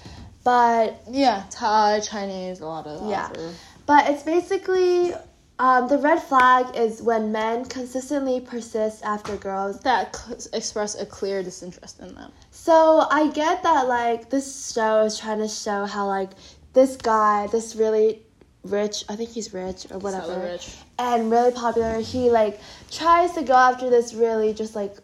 but 0.44 1.03
Yeah, 1.11 1.44
Thai, 1.51 2.01
Chinese, 2.01 2.61
a 2.61 2.66
lot 2.66 2.87
of. 2.87 3.09
Yeah. 3.11 3.29
too. 3.29 3.51
but 3.87 4.09
it's 4.11 4.22
basically 4.22 5.12
um, 5.58 5.88
the 5.88 5.98
red 5.98 6.20
flag 6.22 6.76
is 6.76 7.00
when 7.00 7.32
men 7.32 7.64
consistently 7.64 8.40
persist 8.40 9.04
after 9.04 9.36
girls. 9.36 9.80
That 9.80 10.14
c- 10.14 10.48
express 10.52 10.94
a 11.00 11.06
clear 11.06 11.42
disinterest 11.42 12.00
in 12.00 12.14
them. 12.14 12.32
So 12.50 13.06
I 13.10 13.30
get 13.30 13.62
that 13.62 13.88
like 13.88 14.28
this 14.30 14.72
show 14.72 15.04
is 15.04 15.18
trying 15.18 15.38
to 15.38 15.48
show 15.48 15.86
how 15.86 16.06
like 16.06 16.30
this 16.74 16.96
guy, 16.96 17.46
this 17.46 17.74
really 17.74 18.22
rich, 18.64 19.04
I 19.08 19.16
think 19.16 19.30
he's 19.30 19.54
rich 19.54 19.86
or 19.90 19.98
whatever, 19.98 20.40
rich. 20.40 20.76
and 20.98 21.30
really 21.30 21.52
popular. 21.52 22.00
He 22.00 22.30
like 22.30 22.60
tries 22.90 23.32
to 23.32 23.42
go 23.42 23.54
after 23.54 23.88
this 23.88 24.12
really 24.12 24.52
just 24.52 24.74
like 24.74 24.96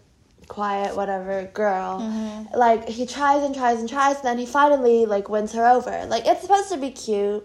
quiet 0.58 0.94
whatever 1.00 1.34
girl. 1.62 2.00
Mm-hmm. 2.00 2.58
Like 2.64 2.88
he 2.88 3.04
tries 3.06 3.42
and 3.46 3.54
tries 3.54 3.78
and 3.80 3.88
tries, 3.88 4.16
and 4.16 4.24
then 4.24 4.38
he 4.38 4.46
finally 4.46 5.06
like 5.14 5.26
wins 5.34 5.52
her 5.52 5.66
over. 5.76 5.94
Like 6.14 6.24
it's 6.26 6.42
supposed 6.42 6.68
to 6.74 6.78
be 6.86 6.90
cute, 6.90 7.42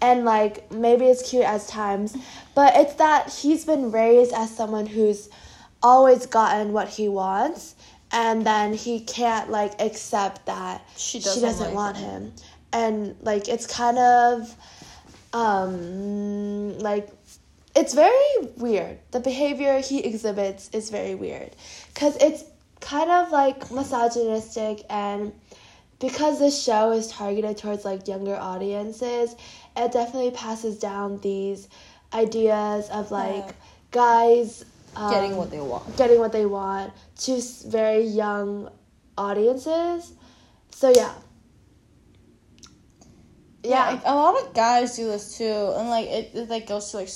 and 0.00 0.24
like 0.24 0.70
maybe 0.70 1.04
it's 1.12 1.28
cute 1.30 1.44
as 1.44 1.66
times, 1.66 2.16
but 2.54 2.70
it's 2.76 2.94
that 2.94 3.32
he's 3.32 3.64
been 3.64 3.90
raised 3.90 4.32
as 4.32 4.48
someone 4.60 4.86
who's 4.86 5.28
always 5.82 6.26
gotten 6.26 6.72
what 6.72 6.88
he 6.88 7.08
wants, 7.08 7.74
and 8.12 8.46
then 8.46 8.72
he 8.72 9.00
can't 9.00 9.50
like 9.50 9.72
accept 9.80 10.46
that 10.46 10.76
She 10.96 11.18
she 11.18 11.24
doesn't 11.24 11.42
doesn't, 11.42 11.66
like 11.66 11.74
want 11.74 11.96
him. 11.96 12.22
him. 12.22 12.32
and 12.72 13.16
like 13.22 13.48
it's 13.48 13.66
kind 13.66 13.98
of 13.98 14.54
um 15.32 16.78
like 16.78 17.08
it's 17.76 17.92
very 17.94 18.34
weird 18.56 18.98
the 19.10 19.20
behavior 19.20 19.80
he 19.80 19.98
exhibits 20.10 20.70
is 20.72 20.90
very 20.90 21.14
weird 21.14 21.50
because 21.94 22.16
it's 22.16 22.44
kind 22.80 23.10
of 23.10 23.30
like 23.30 23.70
misogynistic 23.70 24.84
and 24.90 25.32
because 26.00 26.38
this 26.38 26.62
show 26.62 26.90
is 26.92 27.08
targeted 27.08 27.56
towards 27.56 27.84
like 27.84 28.06
younger 28.06 28.36
audiences 28.36 29.34
it 29.76 29.92
definitely 29.92 30.30
passes 30.32 30.78
down 30.78 31.18
these 31.20 31.68
ideas 32.12 32.88
of 32.90 33.10
like 33.10 33.46
Yeah. 33.46 33.52
guys 33.90 34.64
um, 34.96 35.10
Getting 35.10 35.36
what 35.36 35.50
they 35.50 35.60
want. 35.60 35.96
getting 35.96 36.18
what 36.18 36.32
they 36.32 36.46
want 36.46 36.92
to 37.16 37.40
very 37.66 38.02
young 38.04 38.70
audiences. 39.18 40.12
So 40.70 40.90
yeah. 40.90 41.12
Yeah, 43.62 43.70
Yeah. 43.70 43.90
like, 43.92 44.02
a 44.04 44.14
lot 44.14 44.40
of 44.42 44.54
guys 44.54 44.96
do 44.96 45.06
this 45.06 45.38
too, 45.38 45.72
and 45.76 45.88
like 45.88 46.06
it, 46.06 46.30
it 46.34 46.48
like 46.50 46.66
goes 46.68 46.90
to 46.90 46.98
like 46.98 47.08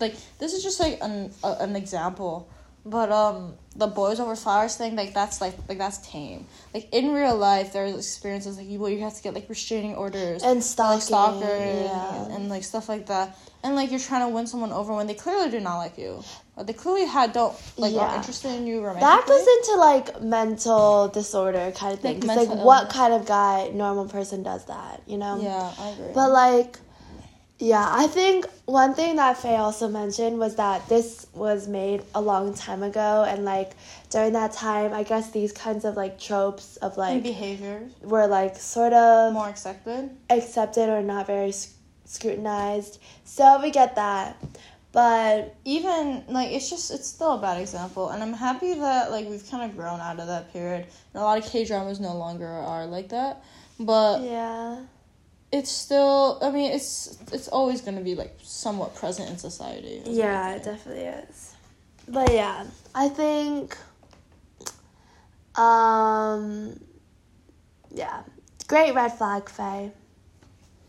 like 0.00 0.14
this 0.38 0.52
is 0.52 0.62
just 0.62 0.78
like 0.80 0.98
an 1.00 1.32
a, 1.42 1.56
an 1.60 1.76
example, 1.76 2.48
but 2.84 3.12
um 3.12 3.54
the 3.76 3.86
boys 3.86 4.20
over 4.20 4.36
flowers 4.36 4.76
thing 4.76 4.96
like 4.96 5.14
that's 5.14 5.40
like 5.40 5.54
like 5.68 5.78
that's 5.78 5.98
tame. 5.98 6.46
Like 6.74 6.88
in 6.92 7.12
real 7.12 7.36
life, 7.36 7.72
there's 7.72 7.96
experiences 7.96 8.58
like 8.58 8.66
you 8.66 8.78
where 8.78 8.92
you 8.92 9.00
have 9.00 9.14
to 9.14 9.22
get 9.22 9.34
like 9.34 9.48
restraining 9.48 9.94
orders 9.94 10.42
And 10.42 10.56
like 10.56 10.62
stalking. 10.62 11.00
stalkers 11.00 11.84
yeah. 11.84 12.24
and, 12.24 12.32
and 12.34 12.48
like 12.48 12.64
stuff 12.64 12.88
like 12.88 13.06
that, 13.06 13.38
and 13.62 13.74
like 13.76 13.90
you're 13.90 14.00
trying 14.00 14.28
to 14.28 14.34
win 14.34 14.46
someone 14.46 14.72
over 14.72 14.94
when 14.94 15.06
they 15.06 15.14
clearly 15.14 15.50
do 15.50 15.60
not 15.60 15.78
like 15.78 15.96
you, 15.96 16.22
or 16.56 16.64
they 16.64 16.72
clearly 16.72 17.06
had 17.06 17.32
don't 17.32 17.54
like 17.78 17.94
are 17.94 18.16
interested 18.16 18.50
in 18.52 18.66
you 18.66 18.84
romantically. 18.84 19.00
that 19.00 19.26
goes 19.26 19.46
into 19.68 19.80
like 19.80 20.22
mental 20.22 21.08
disorder 21.08 21.72
kind 21.72 21.94
of 21.94 22.00
thing. 22.00 22.20
Like 22.20 22.48
like 22.48 22.58
what 22.64 22.90
kind 22.90 23.14
of 23.14 23.26
guy, 23.26 23.70
normal 23.72 24.06
person 24.08 24.42
does 24.42 24.64
that, 24.66 25.02
you 25.06 25.16
know? 25.16 25.40
yeah, 25.40 25.72
I 25.78 25.88
agree. 25.90 26.12
But 26.14 26.30
like, 26.30 26.78
yeah, 27.62 27.86
I 27.88 28.08
think 28.08 28.44
one 28.64 28.92
thing 28.92 29.14
that 29.16 29.38
Faye 29.38 29.54
also 29.54 29.88
mentioned 29.88 30.36
was 30.36 30.56
that 30.56 30.88
this 30.88 31.28
was 31.32 31.68
made 31.68 32.02
a 32.12 32.20
long 32.20 32.54
time 32.54 32.82
ago, 32.82 33.24
and 33.26 33.44
like 33.44 33.70
during 34.10 34.32
that 34.32 34.52
time, 34.52 34.92
I 34.92 35.04
guess 35.04 35.30
these 35.30 35.52
kinds 35.52 35.84
of 35.84 35.96
like 35.96 36.18
tropes 36.18 36.76
of 36.78 36.94
and 36.94 36.98
like 36.98 37.22
behaviors 37.22 37.92
were 38.02 38.26
like 38.26 38.56
sort 38.56 38.92
of 38.92 39.32
more 39.32 39.48
accepted. 39.48 40.10
accepted 40.28 40.88
or 40.88 41.02
not 41.02 41.28
very 41.28 41.52
sc- 41.52 41.76
scrutinized. 42.04 42.98
So 43.24 43.60
we 43.62 43.70
get 43.70 43.94
that, 43.94 44.42
but 44.90 45.54
even 45.64 46.24
like 46.26 46.50
it's 46.50 46.68
just 46.68 46.90
it's 46.90 47.06
still 47.06 47.34
a 47.34 47.40
bad 47.40 47.60
example. 47.60 48.08
And 48.08 48.24
i'm 48.24 48.32
happy 48.32 48.74
that 48.74 49.12
like 49.12 49.28
we've 49.28 49.48
kind 49.48 49.70
of 49.70 49.76
grown 49.76 50.00
out 50.00 50.18
of 50.18 50.26
that 50.26 50.52
period. 50.52 50.84
And 51.14 51.22
a 51.22 51.24
lot 51.24 51.38
of 51.38 51.44
k 51.44 51.64
dramas 51.64 52.00
no 52.00 52.16
longer 52.16 52.48
are 52.48 52.86
like 52.86 53.10
that. 53.10 53.44
But 53.78 54.22
yeah, 54.22 54.80
it's 55.52 55.70
still 55.70 56.38
i 56.42 56.50
mean 56.50 56.72
it's 56.72 57.18
it's 57.32 57.48
always 57.48 57.80
going 57.80 57.96
to 57.96 58.02
be 58.02 58.14
like 58.14 58.34
somewhat 58.42 58.94
present 58.94 59.28
in 59.28 59.36
society 59.38 60.02
yeah, 60.06 60.54
it 60.54 60.64
definitely 60.64 61.04
is. 61.04 61.54
But 62.08 62.32
yeah, 62.32 62.64
I 62.94 63.08
think, 63.08 63.76
um, 65.56 66.78
yeah, 67.90 68.22
great 68.66 68.94
red 68.94 69.12
flag, 69.12 69.48
Faye. 69.48 69.92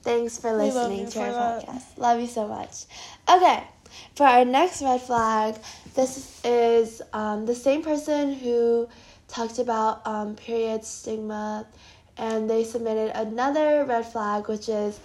Thanks 0.02 0.38
for 0.38 0.52
listening 0.54 1.08
to 1.12 1.19
our 1.19 1.32
that. 1.32 1.65
podcast. 1.65 1.97
Love 1.97 2.19
you 2.19 2.28
so 2.28 2.47
much. 2.47 2.86
Okay, 3.30 3.63
for 4.15 4.26
our 4.26 4.43
next 4.43 4.82
red 4.82 5.02
flag, 5.02 5.56
this 5.95 6.41
is 6.43 7.02
um, 7.13 7.45
the 7.45 7.56
same 7.56 7.84
person 7.84 8.34
who 8.34 8.89
talked 9.28 9.60
about 9.60 10.06
um, 10.06 10.36
period 10.36 10.84
stigma, 10.84 11.65
and 12.17 12.49
they 12.49 12.63
submitted 12.63 13.12
another 13.15 13.86
red 13.86 14.06
flag, 14.06 14.47
which 14.47 14.69
is 14.69 14.99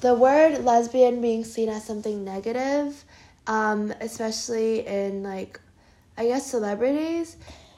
the 0.00 0.14
word 0.14 0.64
lesbian 0.64 1.20
being 1.20 1.44
seen 1.44 1.68
as 1.68 1.84
something 1.84 2.24
negative, 2.24 3.04
um, 3.46 3.92
especially 4.00 4.86
in 4.86 5.22
like, 5.22 5.60
I 6.16 6.26
guess 6.26 6.50
celebrities. 6.50 7.36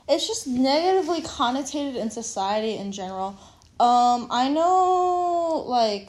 it's 0.08 0.26
just 0.26 0.46
negatively 0.46 1.22
connotated 1.22 1.96
in 1.96 2.10
society 2.10 2.76
in 2.76 2.92
general 2.92 3.36
um 3.80 4.28
i 4.30 4.48
know 4.48 5.64
like 5.66 6.08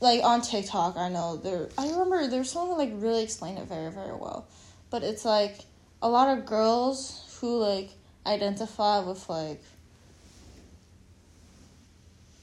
like 0.00 0.22
on 0.22 0.42
tiktok 0.42 0.96
i 0.96 1.08
know 1.08 1.36
there 1.36 1.68
i 1.78 1.88
remember 1.88 2.26
there's 2.26 2.50
someone 2.50 2.72
who 2.72 2.84
like 2.84 3.02
really 3.02 3.22
explained 3.22 3.58
it 3.58 3.66
very 3.66 3.90
very 3.90 4.14
well 4.14 4.46
but 4.90 5.02
it's 5.02 5.24
like 5.24 5.60
a 6.02 6.08
lot 6.08 6.36
of 6.36 6.44
girls 6.44 7.38
who 7.40 7.58
like 7.58 7.90
identify 8.26 8.98
with 8.98 9.26
like 9.28 9.62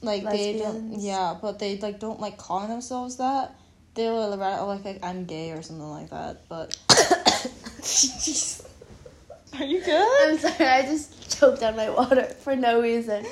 like 0.02 0.22
they 0.30 0.58
don't 0.58 0.98
yeah 1.00 1.36
but 1.40 1.58
they 1.58 1.78
like 1.78 2.00
don't 2.00 2.20
like 2.20 2.38
calling 2.38 2.68
themselves 2.68 3.16
that 3.16 3.54
they'll 3.94 4.28
like, 4.36 4.60
like 4.60 4.84
like 4.84 4.98
i'm 5.02 5.24
gay 5.24 5.50
or 5.52 5.62
something 5.62 5.90
like 5.90 6.10
that 6.10 6.48
but 6.48 6.76
are 9.58 9.64
you 9.64 9.80
good 9.82 10.30
I'm 10.30 10.38
sorry, 10.38 10.68
I 10.68 10.82
just 10.82 11.38
choked 11.38 11.62
on 11.62 11.76
my 11.76 11.90
water 11.90 12.24
for 12.24 12.54
no 12.56 12.80
reason. 12.80 13.24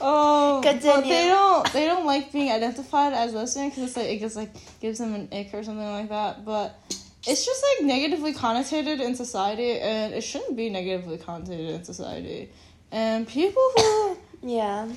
Oh, 0.00 0.60
but 0.62 0.80
Continue. 0.80 1.02
they 1.02 1.28
don't 1.28 1.72
they 1.72 1.86
don't 1.86 2.06
like 2.06 2.32
being 2.32 2.50
identified 2.50 3.12
as 3.12 3.34
lesbian 3.34 3.70
because 3.70 3.84
it's 3.84 3.96
like 3.96 4.06
it 4.06 4.18
gets 4.18 4.36
like 4.36 4.50
gives 4.80 4.98
them 4.98 5.14
an 5.14 5.28
ick 5.32 5.54
or 5.54 5.62
something 5.62 5.90
like 5.90 6.08
that. 6.08 6.44
But 6.44 6.78
it's 7.26 7.44
just 7.44 7.64
like 7.80 7.86
negatively 7.86 8.34
connotated 8.34 9.00
in 9.00 9.14
society, 9.14 9.78
and 9.78 10.14
it 10.14 10.22
shouldn't 10.22 10.56
be 10.56 10.70
negatively 10.70 11.18
connotated 11.18 11.70
in 11.70 11.84
society. 11.84 12.50
And 12.92 13.26
people 13.26 13.62
who 13.76 14.16
Yeah. 14.42 14.88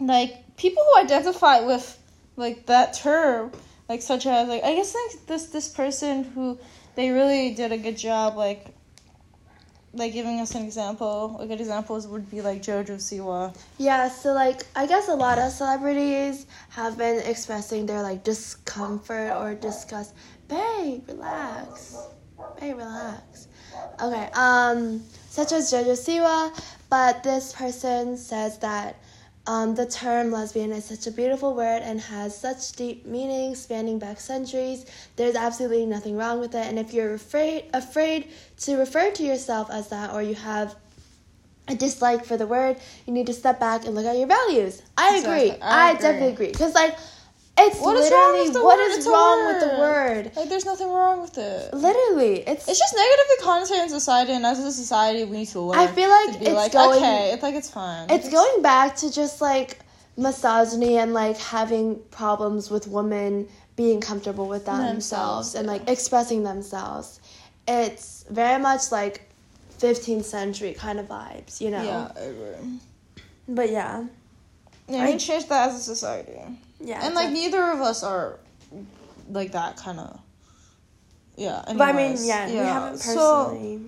Like 0.00 0.56
people 0.56 0.82
who 0.84 1.00
identify 1.00 1.60
with 1.60 1.98
like 2.36 2.66
that 2.66 2.94
term, 2.94 3.52
like 3.88 4.02
such 4.02 4.26
as 4.26 4.48
like 4.48 4.62
I 4.64 4.74
guess 4.74 4.94
like 4.94 5.26
this 5.26 5.46
this 5.46 5.68
person 5.68 6.24
who 6.24 6.58
they 6.94 7.10
really 7.10 7.54
did 7.54 7.72
a 7.72 7.78
good 7.78 7.96
job 7.96 8.36
like. 8.36 8.66
Like 9.96 10.12
giving 10.12 10.40
us 10.40 10.56
an 10.56 10.64
example, 10.64 11.36
a 11.38 11.46
good 11.46 11.60
example 11.60 12.00
would 12.08 12.28
be 12.28 12.40
like 12.40 12.60
Jojo 12.62 12.96
Siwa. 12.98 13.54
Yeah, 13.78 14.08
so 14.08 14.32
like 14.32 14.66
I 14.74 14.86
guess 14.88 15.06
a 15.06 15.14
lot 15.14 15.38
of 15.38 15.52
celebrities 15.52 16.46
have 16.70 16.98
been 16.98 17.20
expressing 17.20 17.86
their 17.86 18.02
like 18.02 18.24
discomfort 18.24 19.30
or 19.36 19.54
disgust. 19.54 20.12
Babe, 20.48 21.00
relax. 21.06 21.96
Babe, 22.60 22.76
relax. 22.76 23.46
Okay, 24.02 24.28
um, 24.34 25.00
such 25.28 25.52
as 25.52 25.72
Jojo 25.72 25.94
Siwa, 25.94 26.50
but 26.90 27.22
this 27.22 27.52
person 27.52 28.16
says 28.16 28.58
that 28.58 28.96
um, 29.46 29.74
the 29.74 29.86
term 29.86 30.30
lesbian 30.30 30.72
is 30.72 30.86
such 30.86 31.06
a 31.06 31.10
beautiful 31.10 31.54
word 31.54 31.82
and 31.82 32.00
has 32.00 32.36
such 32.36 32.72
deep 32.72 33.04
meaning 33.04 33.54
spanning 33.54 33.98
back 33.98 34.18
centuries. 34.18 34.86
There's 35.16 35.34
absolutely 35.34 35.86
nothing 35.86 36.16
wrong 36.16 36.40
with 36.40 36.54
it, 36.54 36.66
and 36.66 36.78
if 36.78 36.94
you're 36.94 37.14
afraid 37.14 37.66
afraid 37.74 38.28
to 38.60 38.76
refer 38.76 39.10
to 39.10 39.22
yourself 39.22 39.70
as 39.70 39.88
that, 39.88 40.12
or 40.14 40.22
you 40.22 40.34
have 40.34 40.74
a 41.68 41.74
dislike 41.74 42.24
for 42.24 42.36
the 42.36 42.46
word, 42.46 42.76
you 43.06 43.12
need 43.12 43.26
to 43.26 43.32
step 43.32 43.58
back 43.60 43.84
and 43.86 43.94
look 43.94 44.06
at 44.06 44.16
your 44.16 44.28
values. 44.28 44.82
I 44.96 45.16
agree. 45.16 45.50
I 45.50 45.88
I, 45.88 45.90
agree. 45.90 46.02
definitely 46.02 46.32
agree. 46.32 46.52
Because, 46.52 46.74
like, 46.74 46.96
it's 47.56 47.78
What 47.80 47.96
is 47.96 48.10
wrong 48.10 48.38
with 48.38 48.52
the 48.52 48.62
what 48.64 48.78
word? 48.78 48.86
is 48.90 48.96
It's 48.98 49.06
wrong 49.06 49.46
with 49.46 49.60
the 49.60 49.68
word. 49.78 50.26
word. 50.26 50.36
Like, 50.36 50.48
there's 50.48 50.64
nothing 50.64 50.88
wrong 50.88 51.20
with 51.22 51.38
it. 51.38 51.72
Literally, 51.72 52.40
it's, 52.48 52.68
It's 52.68 52.78
just 52.78 52.94
negatively 52.96 53.36
connotated 53.46 53.82
in 53.84 53.88
society, 53.90 54.32
and 54.32 54.44
as 54.44 54.58
a 54.58 54.72
society, 54.72 55.24
we 55.24 55.38
need 55.38 55.48
to 55.48 55.60
learn. 55.60 55.78
I 55.78 55.86
feel 55.86 56.08
like 56.10 56.40
it's 56.40 56.50
like, 56.50 56.72
going- 56.72 56.98
okay, 56.98 57.30
it's 57.32 57.42
like 57.42 57.54
it's 57.54 57.70
fine. 57.70 58.10
it's 58.10 58.28
going 58.28 58.62
back 58.62 58.96
to 58.96 59.12
just 59.12 59.40
like 59.40 59.78
misogyny 60.16 60.98
and 60.98 61.12
like 61.12 61.36
having 61.38 61.96
problems 62.10 62.70
with 62.70 62.86
women 62.88 63.48
being 63.76 64.00
comfortable 64.00 64.46
with 64.46 64.64
themselves, 64.66 64.92
Themselves, 64.92 65.54
and 65.56 65.66
like 65.66 65.88
expressing 65.88 66.42
themselves. 66.44 67.20
It's 67.66 68.24
very 68.30 68.60
much 68.62 68.92
like 68.92 69.28
15th 69.80 70.24
century 70.24 70.74
kind 70.74 71.00
of 71.00 71.06
vibes, 71.08 71.60
you 71.60 71.70
know. 71.70 71.82
Yeah, 71.82 72.12
I 72.16 72.20
agree. 72.20 72.78
But 73.48 73.70
yeah, 73.70 74.04
Yeah, 74.88 75.02
I- 75.04 75.10
we 75.12 75.16
change 75.18 75.46
that 75.48 75.68
as 75.70 75.76
a 75.76 75.82
society. 75.82 76.38
Yeah. 76.84 77.04
and 77.04 77.14
like 77.14 77.32
neither 77.32 77.62
of 77.72 77.80
us 77.80 78.02
are 78.02 78.38
like 79.30 79.52
that 79.52 79.76
kind 79.76 79.98
of. 79.98 80.20
Yeah. 81.36 81.62
but 81.66 81.80
I 81.80 81.92
mean, 81.92 82.00
anyways, 82.00 82.26
yeah, 82.26 82.46
we 82.48 82.56
haven't 82.56 82.98
So, 82.98 83.46
personally. 83.50 83.80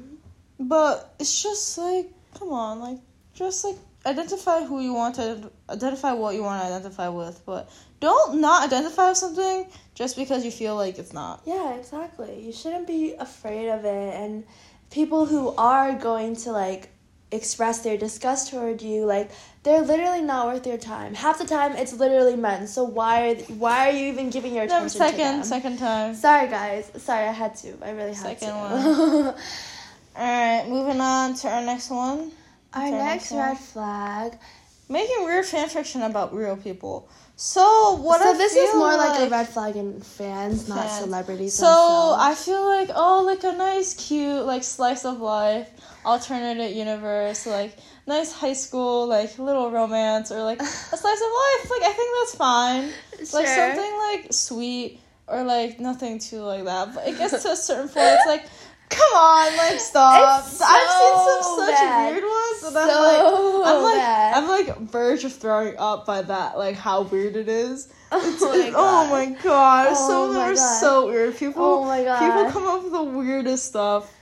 but 0.58 1.14
it's 1.20 1.42
just 1.42 1.78
like, 1.78 2.10
come 2.38 2.50
on, 2.50 2.80
like, 2.80 2.98
just 3.34 3.64
like 3.64 3.76
identify 4.04 4.64
who 4.64 4.80
you 4.80 4.92
want 4.92 5.16
to 5.16 5.50
identify 5.68 6.12
what 6.12 6.34
you 6.34 6.42
want 6.42 6.62
to 6.62 6.66
identify 6.66 7.08
with, 7.08 7.42
but 7.44 7.70
don't 8.00 8.40
not 8.40 8.64
identify 8.64 9.08
with 9.08 9.18
something 9.18 9.66
just 9.94 10.16
because 10.16 10.44
you 10.44 10.50
feel 10.50 10.76
like 10.76 10.98
it's 10.98 11.12
not. 11.12 11.42
Yeah, 11.44 11.74
exactly. 11.74 12.44
You 12.44 12.52
shouldn't 12.52 12.86
be 12.86 13.14
afraid 13.14 13.68
of 13.68 13.84
it. 13.84 14.14
And 14.14 14.44
people 14.90 15.26
who 15.26 15.54
are 15.56 15.94
going 15.94 16.36
to 16.36 16.52
like 16.52 16.90
express 17.32 17.80
their 17.80 17.96
disgust 17.96 18.50
toward 18.50 18.80
you, 18.82 19.04
like 19.04 19.30
they're 19.62 19.82
literally 19.82 20.22
not 20.22 20.46
worth 20.46 20.66
your 20.66 20.78
time. 20.78 21.14
Half 21.14 21.38
the 21.38 21.44
time, 21.44 21.72
it's 21.76 21.92
literally 21.92 22.36
men. 22.36 22.66
So 22.66 22.84
why 22.84 23.30
are 23.30 23.34
why 23.54 23.88
are 23.88 23.92
you 23.92 24.06
even 24.12 24.30
giving 24.30 24.54
your 24.54 24.66
No, 24.66 24.76
attention 24.78 25.00
to 25.00 25.06
second, 25.08 25.18
them? 25.38 25.44
second 25.44 25.78
time. 25.78 26.14
Sorry, 26.14 26.48
guys. 26.48 26.90
Sorry, 26.96 27.26
I 27.26 27.32
had 27.32 27.56
to. 27.56 27.74
I 27.82 27.90
really 27.90 28.14
had 28.14 28.38
Second 28.38 28.48
to. 28.48 28.54
All 30.16 30.22
right, 30.22 30.64
moving 30.68 31.00
on 31.00 31.34
to 31.34 31.48
our 31.48 31.62
next 31.62 31.90
one. 31.90 32.32
Our 32.72 32.86
Okay, 32.86 32.90
next 32.92 33.30
next 33.30 33.30
one. 33.32 33.40
red 33.48 33.58
flag. 33.58 34.38
Making 34.88 35.24
weird 35.24 35.44
fan 35.44 35.68
fiction 35.68 36.02
about 36.02 36.32
real 36.34 36.56
people. 36.56 37.08
So 37.38 37.96
what 37.96 38.22
so 38.22 38.30
I 38.30 38.36
this 38.38 38.56
is 38.56 38.74
more 38.74 38.96
like, 38.96 39.20
a 39.20 39.28
red 39.28 39.46
flag 39.46 39.76
in 39.76 40.00
fans, 40.00 40.70
not 40.70 40.88
celebrities. 40.88 41.52
So 41.52 41.66
themselves. 41.66 42.22
I 42.22 42.34
feel 42.34 42.64
like 42.66 42.90
oh, 42.94 43.24
like 43.26 43.44
a 43.44 43.52
nice, 43.52 43.92
cute, 43.92 44.46
like 44.46 44.64
slice 44.64 45.04
of 45.04 45.20
life, 45.20 45.68
alternate 46.02 46.72
universe, 46.72 47.46
like 47.46 47.76
nice 48.06 48.32
high 48.32 48.54
school, 48.54 49.06
like 49.06 49.38
little 49.38 49.70
romance, 49.70 50.32
or 50.32 50.42
like 50.42 50.60
a 50.62 50.64
slice 50.64 50.92
of 50.96 51.02
life. 51.02 51.70
Like 51.70 51.82
I 51.82 51.92
think 51.94 52.16
that's 52.20 52.34
fine. 52.36 52.90
Like 53.34 53.46
something 53.46 53.98
like 53.98 54.32
sweet 54.32 55.00
or 55.26 55.42
like 55.42 55.78
nothing 55.78 56.18
too 56.18 56.40
like 56.40 56.64
that. 56.64 56.94
But 56.94 57.06
it 57.06 57.18
gets 57.18 57.42
to 57.42 57.50
a 57.50 57.56
certain 57.56 57.88
point. 57.88 58.06
It's 58.06 58.26
like. 58.26 58.44
Come 58.88 59.12
on, 59.16 59.56
like 59.56 59.80
stop! 59.80 60.44
It's 60.46 60.60
I've 60.62 60.90
seen 60.90 61.42
some 61.42 61.56
such 61.58 61.74
bad. 61.74 62.12
weird 62.12 62.24
ones, 62.24 62.62
and 62.64 62.76
I'm 62.78 62.88
like, 63.02 63.66
I'm 63.76 63.82
like, 63.82 63.94
bad. 63.96 64.34
I'm 64.36 64.48
like 64.48 64.78
verge 64.90 65.24
of 65.24 65.32
throwing 65.32 65.74
up 65.78 66.06
by 66.06 66.22
that, 66.22 66.56
like 66.56 66.76
how 66.76 67.02
weird 67.02 67.36
it 67.36 67.48
is. 67.48 67.88
Oh 68.12 68.20
my 68.40 68.68
oh 68.68 68.72
God. 68.72 69.10
my 69.10 69.26
god, 69.42 69.86
Oh 69.90 70.08
some 70.08 70.22
of 70.28 70.34
them 70.34 70.42
are 70.42 70.54
God. 70.54 70.80
so 70.80 71.06
weird. 71.08 71.36
People, 71.36 71.62
Oh 71.64 71.84
my 71.84 72.04
God. 72.04 72.18
people 72.20 72.52
come 72.52 72.68
up 72.68 72.84
with 72.84 72.92
the 72.92 73.02
weirdest 73.02 73.66
stuff. 73.66 74.12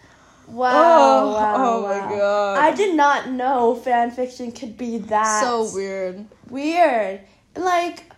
Wow, 0.49 0.71
Oh, 0.73 1.33
wow, 1.35 1.55
oh 1.59 1.83
my. 1.83 2.17
God. 2.17 2.59
I 2.59 2.75
did 2.75 2.95
not 2.95 3.29
know 3.31 3.75
fan 3.75 4.11
fiction 4.11 4.53
could 4.53 4.79
be 4.79 4.99
that 4.99 5.43
so 5.43 5.71
weird. 5.75 6.25
weird. 6.49 7.21
Like, 7.57 8.11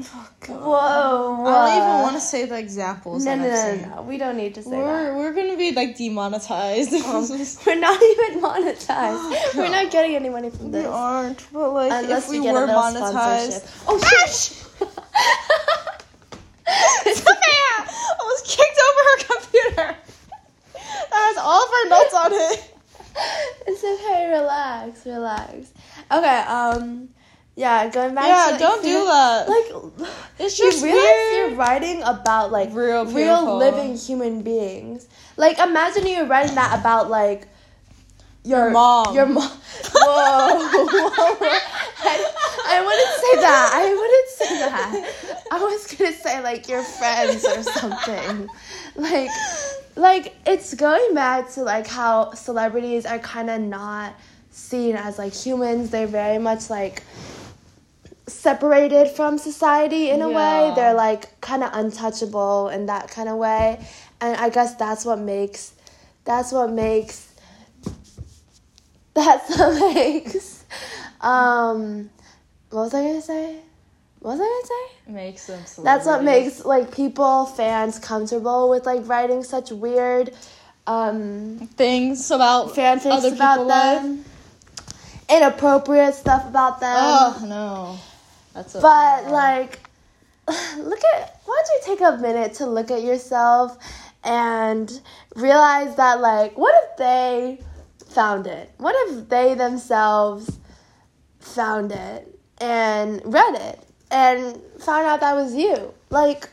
Oh 0.00 0.28
god. 0.40 0.60
whoa. 0.60 1.44
I 1.44 1.52
don't 1.52 1.76
even 1.76 2.00
want 2.02 2.14
to 2.14 2.20
say 2.20 2.46
the 2.46 2.56
examples. 2.58 3.24
No, 3.24 3.36
that 3.36 3.76
no, 3.82 3.88
no, 3.88 3.94
no. 3.96 4.02
We 4.02 4.16
don't 4.16 4.36
need 4.38 4.54
to 4.54 4.62
say 4.62 4.70
We're 4.70 5.14
we're 5.16 5.32
gonna 5.34 5.56
be 5.56 5.72
like 5.72 5.96
demonetized. 5.98 6.90
that. 6.92 7.58
We're 7.66 7.74
not 7.78 8.00
even 8.02 8.40
monetized. 8.40 9.18
Oh, 9.18 9.50
We're 9.56 9.68
not 9.68 9.90
getting 9.90 10.14
any 10.16 10.30
money 10.30 10.48
from 10.50 10.70
this. 10.70 10.84
we 10.84 10.88
aren't, 10.90 11.46
but 11.52 11.72
like 11.72 11.92
Unless 11.92 12.24
if 12.24 12.30
we 12.30 12.40
we 12.40 12.50
were 12.52 12.66
monetized. 12.66 13.66
Oh, 13.86 13.98
shit. 13.98 14.30
Sophia 17.16 17.74
almost 18.18 18.46
kicked 18.46 18.78
over 18.88 19.02
her 19.04 19.18
computer. 19.28 19.96
That 20.74 21.12
has 21.12 21.36
all 21.36 21.62
of 21.62 21.70
our 21.70 21.86
notes 21.90 22.14
on 22.14 22.32
it. 22.32 22.74
it's 23.66 23.84
okay. 23.84 24.30
Relax, 24.30 25.04
relax. 25.04 25.70
Okay. 26.10 26.38
Um. 26.48 27.10
Yeah. 27.56 27.88
Going 27.90 28.14
back. 28.14 28.26
Yeah, 28.26 28.44
to, 28.46 28.50
like, 28.52 28.60
don't 28.60 28.82
do 28.82 29.04
that. 29.04 29.48
Like, 29.48 30.08
It's 30.38 30.58
you 30.58 30.70
realize 30.70 30.82
weird. 30.82 31.50
you're 31.50 31.58
writing 31.58 32.02
about 32.02 32.50
like 32.50 32.72
Real 32.72 33.04
real 33.06 33.56
living 33.58 33.96
human 33.96 34.42
beings. 34.42 35.06
Like 35.36 35.58
imagine 35.58 36.06
you're 36.06 36.26
writing 36.26 36.54
that 36.54 36.78
about 36.80 37.10
like 37.10 37.48
your, 38.44 38.70
mom. 38.70 39.14
Your 39.14 39.26
mom. 39.26 39.48
Whoa. 39.94 40.58
Whoa. 40.58 41.48
I, 42.04 42.32
I 42.66 42.80
wouldn't 42.80 43.20
say 43.20 43.40
that. 43.40 43.70
I 43.72 43.94
wouldn't 43.94 44.28
say 44.30 44.58
that. 44.58 45.44
I 45.52 45.58
was 45.62 45.94
gonna 45.94 46.12
say 46.12 46.42
like 46.42 46.68
your 46.68 46.82
friends 46.82 47.44
or 47.44 47.62
something. 47.62 48.48
Like 48.96 49.30
like 49.94 50.34
it's 50.46 50.74
going 50.74 51.14
back 51.14 51.50
to 51.52 51.62
like 51.62 51.86
how 51.86 52.32
celebrities 52.32 53.06
are 53.06 53.18
kind 53.20 53.48
of 53.50 53.60
not 53.60 54.14
seen 54.50 54.96
as 54.96 55.18
like 55.18 55.34
humans. 55.34 55.90
They're 55.90 56.06
very 56.06 56.38
much 56.38 56.68
like 56.68 57.02
separated 58.32 59.08
from 59.08 59.38
society 59.38 60.10
in 60.10 60.22
a 60.22 60.28
way. 60.30 60.72
They're 60.74 60.94
like 60.94 61.40
kind 61.40 61.62
of 61.62 61.70
untouchable 61.72 62.68
in 62.68 62.86
that 62.86 63.08
kind 63.10 63.28
of 63.28 63.36
way. 63.36 63.84
And 64.20 64.36
I 64.36 64.48
guess 64.50 64.74
that's 64.76 65.04
what 65.04 65.18
makes 65.18 65.74
that's 66.24 66.52
what 66.52 66.70
makes 66.70 67.32
that's 69.14 69.50
what 69.58 69.94
makes 69.94 70.64
um 71.20 72.10
what 72.70 72.84
was 72.84 72.94
I 72.94 73.02
gonna 73.04 73.20
say? 73.22 73.58
What 74.20 74.38
was 74.38 74.40
I 74.40 74.44
gonna 74.44 74.66
say? 74.66 75.12
Makes 75.12 75.46
them. 75.46 75.84
That's 75.84 76.06
what 76.06 76.22
makes 76.22 76.64
like 76.64 76.94
people, 76.94 77.44
fans 77.46 77.98
comfortable 77.98 78.70
with 78.70 78.86
like 78.86 79.06
writing 79.08 79.42
such 79.42 79.70
weird 79.72 80.32
um 80.86 81.58
things 81.74 82.30
about 82.30 82.68
fanfics 82.68 83.10
other 83.10 83.34
about 83.34 83.66
life. 83.66 84.26
Inappropriate 85.28 86.14
stuff 86.14 86.46
about 86.46 86.80
them. 86.80 86.96
Oh 86.96 87.44
no, 87.46 87.98
that's. 88.54 88.72
But 88.74 89.28
like, 89.30 89.80
look 90.48 91.00
at. 91.14 91.40
Why 91.44 91.62
don't 91.64 91.68
you 91.74 91.96
take 91.96 92.00
a 92.00 92.16
minute 92.18 92.54
to 92.54 92.66
look 92.66 92.90
at 92.90 93.02
yourself 93.02 93.76
and 94.24 95.00
realize 95.36 95.96
that 95.96 96.20
like, 96.20 96.56
what 96.56 96.74
if 96.84 96.96
they 96.96 97.60
found 98.08 98.46
it? 98.46 98.70
What 98.78 98.94
if 99.08 99.28
they 99.28 99.54
themselves 99.54 100.58
found 101.40 101.92
it 101.92 102.28
and 102.58 103.20
read 103.24 103.54
it 103.56 103.80
and 104.10 104.60
found 104.78 105.06
out 105.06 105.20
that 105.20 105.34
was 105.34 105.54
you? 105.54 105.92
Like, 106.10 106.48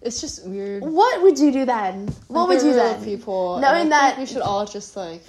it's 0.00 0.20
just 0.20 0.44
weird. 0.46 0.82
what 0.82 1.22
would 1.22 1.38
you 1.38 1.52
do 1.52 1.64
then? 1.64 2.08
What 2.28 2.48
Like, 2.48 2.58
would 2.58 2.66
you 2.66 2.74
then? 2.74 3.04
People. 3.04 3.58
Knowing 3.60 3.74
I 3.74 3.78
think 3.80 3.90
that- 3.90 4.18
we 4.18 4.26
should 4.26 4.42
all 4.42 4.66
just 4.66 4.96
like 4.96 5.22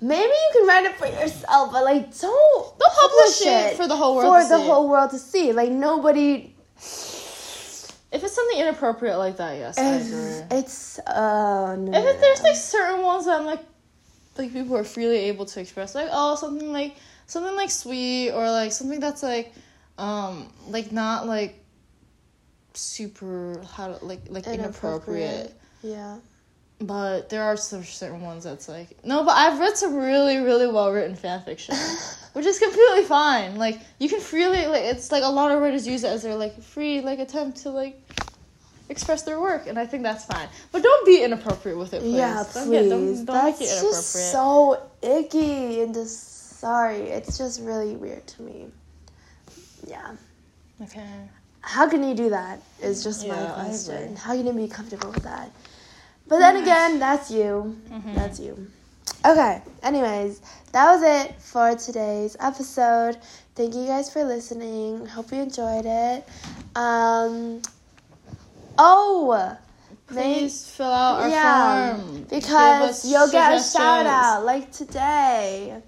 Maybe 0.00 0.28
you 0.28 0.50
can 0.52 0.66
write 0.66 0.84
it 0.84 0.96
for 0.96 1.06
yourself, 1.06 1.72
but 1.72 1.84
like, 1.84 2.18
don't 2.18 2.78
Don't 2.78 2.94
publish 2.94 3.40
it 3.42 3.76
for 3.76 3.88
the 3.88 3.96
whole 3.96 4.16
world 4.16 4.34
for 4.34 4.42
to 4.42 4.48
the 4.48 4.58
see. 4.58 4.66
whole 4.66 4.88
world 4.88 5.10
to 5.10 5.18
see. 5.18 5.52
Like 5.52 5.70
nobody 5.70 6.52
if 8.12 8.22
it's 8.24 8.34
something 8.34 8.58
inappropriate 8.58 9.18
like 9.18 9.36
that. 9.38 9.56
Yes, 9.58 9.78
I 9.78 9.96
agree. 9.96 10.58
It's 10.58 10.98
uh 11.00 11.76
no, 11.78 11.92
If 11.92 12.04
it, 12.04 12.20
there's 12.20 12.42
like 12.42 12.56
certain 12.56 13.02
ones 13.02 13.26
that 13.26 13.40
I'm 13.40 13.46
like, 13.46 13.60
like 14.38 14.52
people 14.52 14.76
are 14.76 14.84
freely 14.84 15.16
able 15.16 15.44
to 15.46 15.60
express, 15.60 15.94
like 15.94 16.08
oh 16.12 16.36
something 16.36 16.72
like 16.72 16.96
something 17.26 17.54
like 17.56 17.70
sweet 17.70 18.30
or 18.30 18.48
like 18.50 18.72
something 18.72 19.00
that's 19.00 19.22
like, 19.22 19.52
um, 19.98 20.48
like 20.68 20.92
not 20.92 21.26
like 21.26 21.62
super 22.74 23.60
how 23.74 23.98
like 24.02 24.20
like 24.28 24.46
inappropriate. 24.46 25.52
Yeah. 25.82 26.18
But 26.78 27.30
there 27.30 27.42
are 27.42 27.56
some 27.56 27.84
certain 27.84 28.20
ones 28.20 28.44
that's 28.44 28.68
like 28.68 29.02
no, 29.02 29.24
but 29.24 29.30
I've 29.30 29.58
read 29.58 29.76
some 29.78 29.96
really 29.96 30.36
really 30.38 30.66
well 30.66 30.92
written 30.92 31.16
fan 31.16 31.40
fiction, 31.42 31.74
which 32.34 32.44
is 32.44 32.58
completely 32.58 33.02
fine. 33.04 33.56
Like 33.56 33.80
you 33.98 34.08
can 34.10 34.20
freely 34.20 34.66
like 34.66 34.82
it's 34.84 35.10
like 35.10 35.22
a 35.24 35.28
lot 35.28 35.50
of 35.50 35.62
writers 35.62 35.86
use 35.88 36.04
it 36.04 36.08
as 36.08 36.22
their 36.22 36.34
like 36.36 36.60
free 36.62 37.00
like 37.00 37.18
attempt 37.18 37.58
to 37.62 37.70
like 37.70 37.98
express 38.90 39.22
their 39.22 39.40
work, 39.40 39.66
and 39.66 39.78
I 39.78 39.86
think 39.86 40.02
that's 40.02 40.26
fine. 40.26 40.48
But 40.70 40.82
don't 40.82 41.06
be 41.06 41.22
inappropriate 41.22 41.78
with 41.78 41.94
it, 41.94 42.02
please. 42.02 42.14
Yeah, 42.14 42.44
Don't 42.52 42.66
please. 42.66 42.70
get- 42.70 42.88
don't, 42.90 43.16
don't 43.16 43.26
That's 43.26 43.60
make 43.60 43.68
it 43.68 43.80
just 43.80 44.12
so 44.32 44.82
icky 45.02 45.80
and 45.80 45.94
just 45.94 46.60
sorry. 46.60 47.08
It's 47.08 47.38
just 47.38 47.62
really 47.62 47.96
weird 47.96 48.26
to 48.26 48.42
me. 48.42 48.66
Yeah. 49.86 50.16
okay. 50.82 51.08
How 51.62 51.88
can 51.88 52.06
you 52.06 52.14
do 52.14 52.30
that? 52.30 52.60
Is 52.82 53.02
just 53.02 53.26
my 53.26 53.34
Yeah, 53.34 53.52
I 53.56 53.64
question. 53.64 54.14
How 54.14 54.36
can 54.36 54.46
you 54.46 54.52
be 54.52 54.68
comfortable 54.68 55.10
with 55.10 55.24
that? 55.24 55.50
But 56.28 56.38
then 56.40 56.56
again, 56.56 56.98
that's 56.98 57.30
you. 57.30 57.76
Mm-hmm. 57.90 58.14
That's 58.14 58.40
you. 58.40 58.66
Okay. 59.24 59.62
Anyways, 59.82 60.40
that 60.72 60.90
was 60.92 61.02
it 61.02 61.40
for 61.40 61.74
today's 61.76 62.36
episode. 62.40 63.16
Thank 63.54 63.74
you 63.74 63.86
guys 63.86 64.12
for 64.12 64.24
listening. 64.24 65.06
Hope 65.06 65.30
you 65.32 65.42
enjoyed 65.42 65.86
it. 65.86 66.28
Um. 66.74 67.62
Oh. 68.78 69.56
may- 70.10 70.34
Please 70.40 70.68
fill 70.68 70.86
out 70.86 71.22
our 71.22 71.28
yeah, 71.28 71.96
form. 71.96 72.22
Because 72.28 73.04
you'll 73.10 73.30
get 73.30 73.54
a 73.58 73.62
shout 73.62 74.06
out 74.06 74.44
like 74.44 74.70
today. 74.72 75.80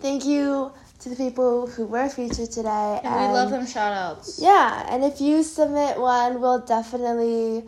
Thank 0.00 0.24
you 0.24 0.72
to 1.00 1.08
the 1.08 1.16
people 1.16 1.66
who 1.66 1.86
were 1.86 2.08
featured 2.08 2.50
today. 2.50 3.00
And 3.04 3.14
we 3.14 3.34
love 3.34 3.50
them 3.50 3.66
shout 3.66 3.92
outs. 3.92 4.40
Yeah, 4.40 4.86
and 4.88 5.04
if 5.04 5.20
you 5.20 5.42
submit 5.42 5.98
one, 6.00 6.40
we'll 6.40 6.60
definitely 6.60 7.64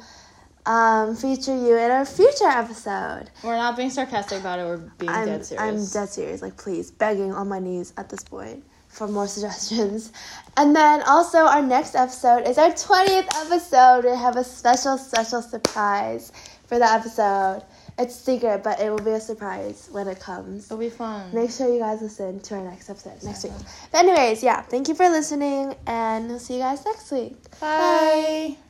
um, 0.70 1.16
feature 1.16 1.56
you 1.56 1.76
in 1.76 1.90
a 1.90 2.04
future 2.04 2.46
episode. 2.46 3.24
We're 3.42 3.56
not 3.56 3.76
being 3.76 3.90
sarcastic 3.90 4.38
about 4.40 4.60
it, 4.60 4.64
we're 4.64 4.76
being 4.76 5.10
I'm, 5.10 5.26
dead 5.26 5.44
serious. 5.44 5.62
I'm 5.62 6.02
dead 6.02 6.08
serious. 6.08 6.42
Like, 6.42 6.56
please, 6.56 6.92
begging 6.92 7.32
on 7.32 7.48
my 7.48 7.58
knees 7.58 7.92
at 7.96 8.08
this 8.08 8.22
point 8.22 8.62
for 8.86 9.08
more 9.08 9.26
suggestions. 9.36 10.12
And 10.56 10.74
then 10.76 11.02
also, 11.02 11.38
our 11.38 11.60
next 11.60 11.96
episode 11.96 12.46
is 12.46 12.56
our 12.56 12.70
20th 12.70 13.28
episode. 13.46 14.04
We 14.04 14.16
have 14.16 14.36
a 14.36 14.44
special, 14.44 14.96
special 14.96 15.42
surprise 15.42 16.30
for 16.66 16.78
the 16.78 16.86
episode. 16.88 17.64
It's 17.98 18.14
secret, 18.14 18.62
but 18.62 18.80
it 18.80 18.90
will 18.90 19.04
be 19.04 19.10
a 19.10 19.20
surprise 19.20 19.88
when 19.90 20.06
it 20.06 20.20
comes. 20.20 20.66
It'll 20.66 20.78
be 20.78 20.88
fun. 20.88 21.34
Make 21.34 21.50
sure 21.50 21.68
you 21.68 21.80
guys 21.80 22.00
listen 22.00 22.38
to 22.40 22.54
our 22.54 22.62
next 22.62 22.88
episode 22.88 23.22
next 23.24 23.42
week. 23.42 23.52
But 23.90 24.06
anyways, 24.06 24.42
yeah, 24.44 24.62
thank 24.62 24.86
you 24.86 24.94
for 24.94 25.08
listening, 25.08 25.74
and 25.86 26.28
we'll 26.28 26.38
see 26.38 26.54
you 26.54 26.60
guys 26.60 26.84
next 26.84 27.10
week. 27.10 27.36
Bye. 27.58 28.56
Bye. 28.56 28.69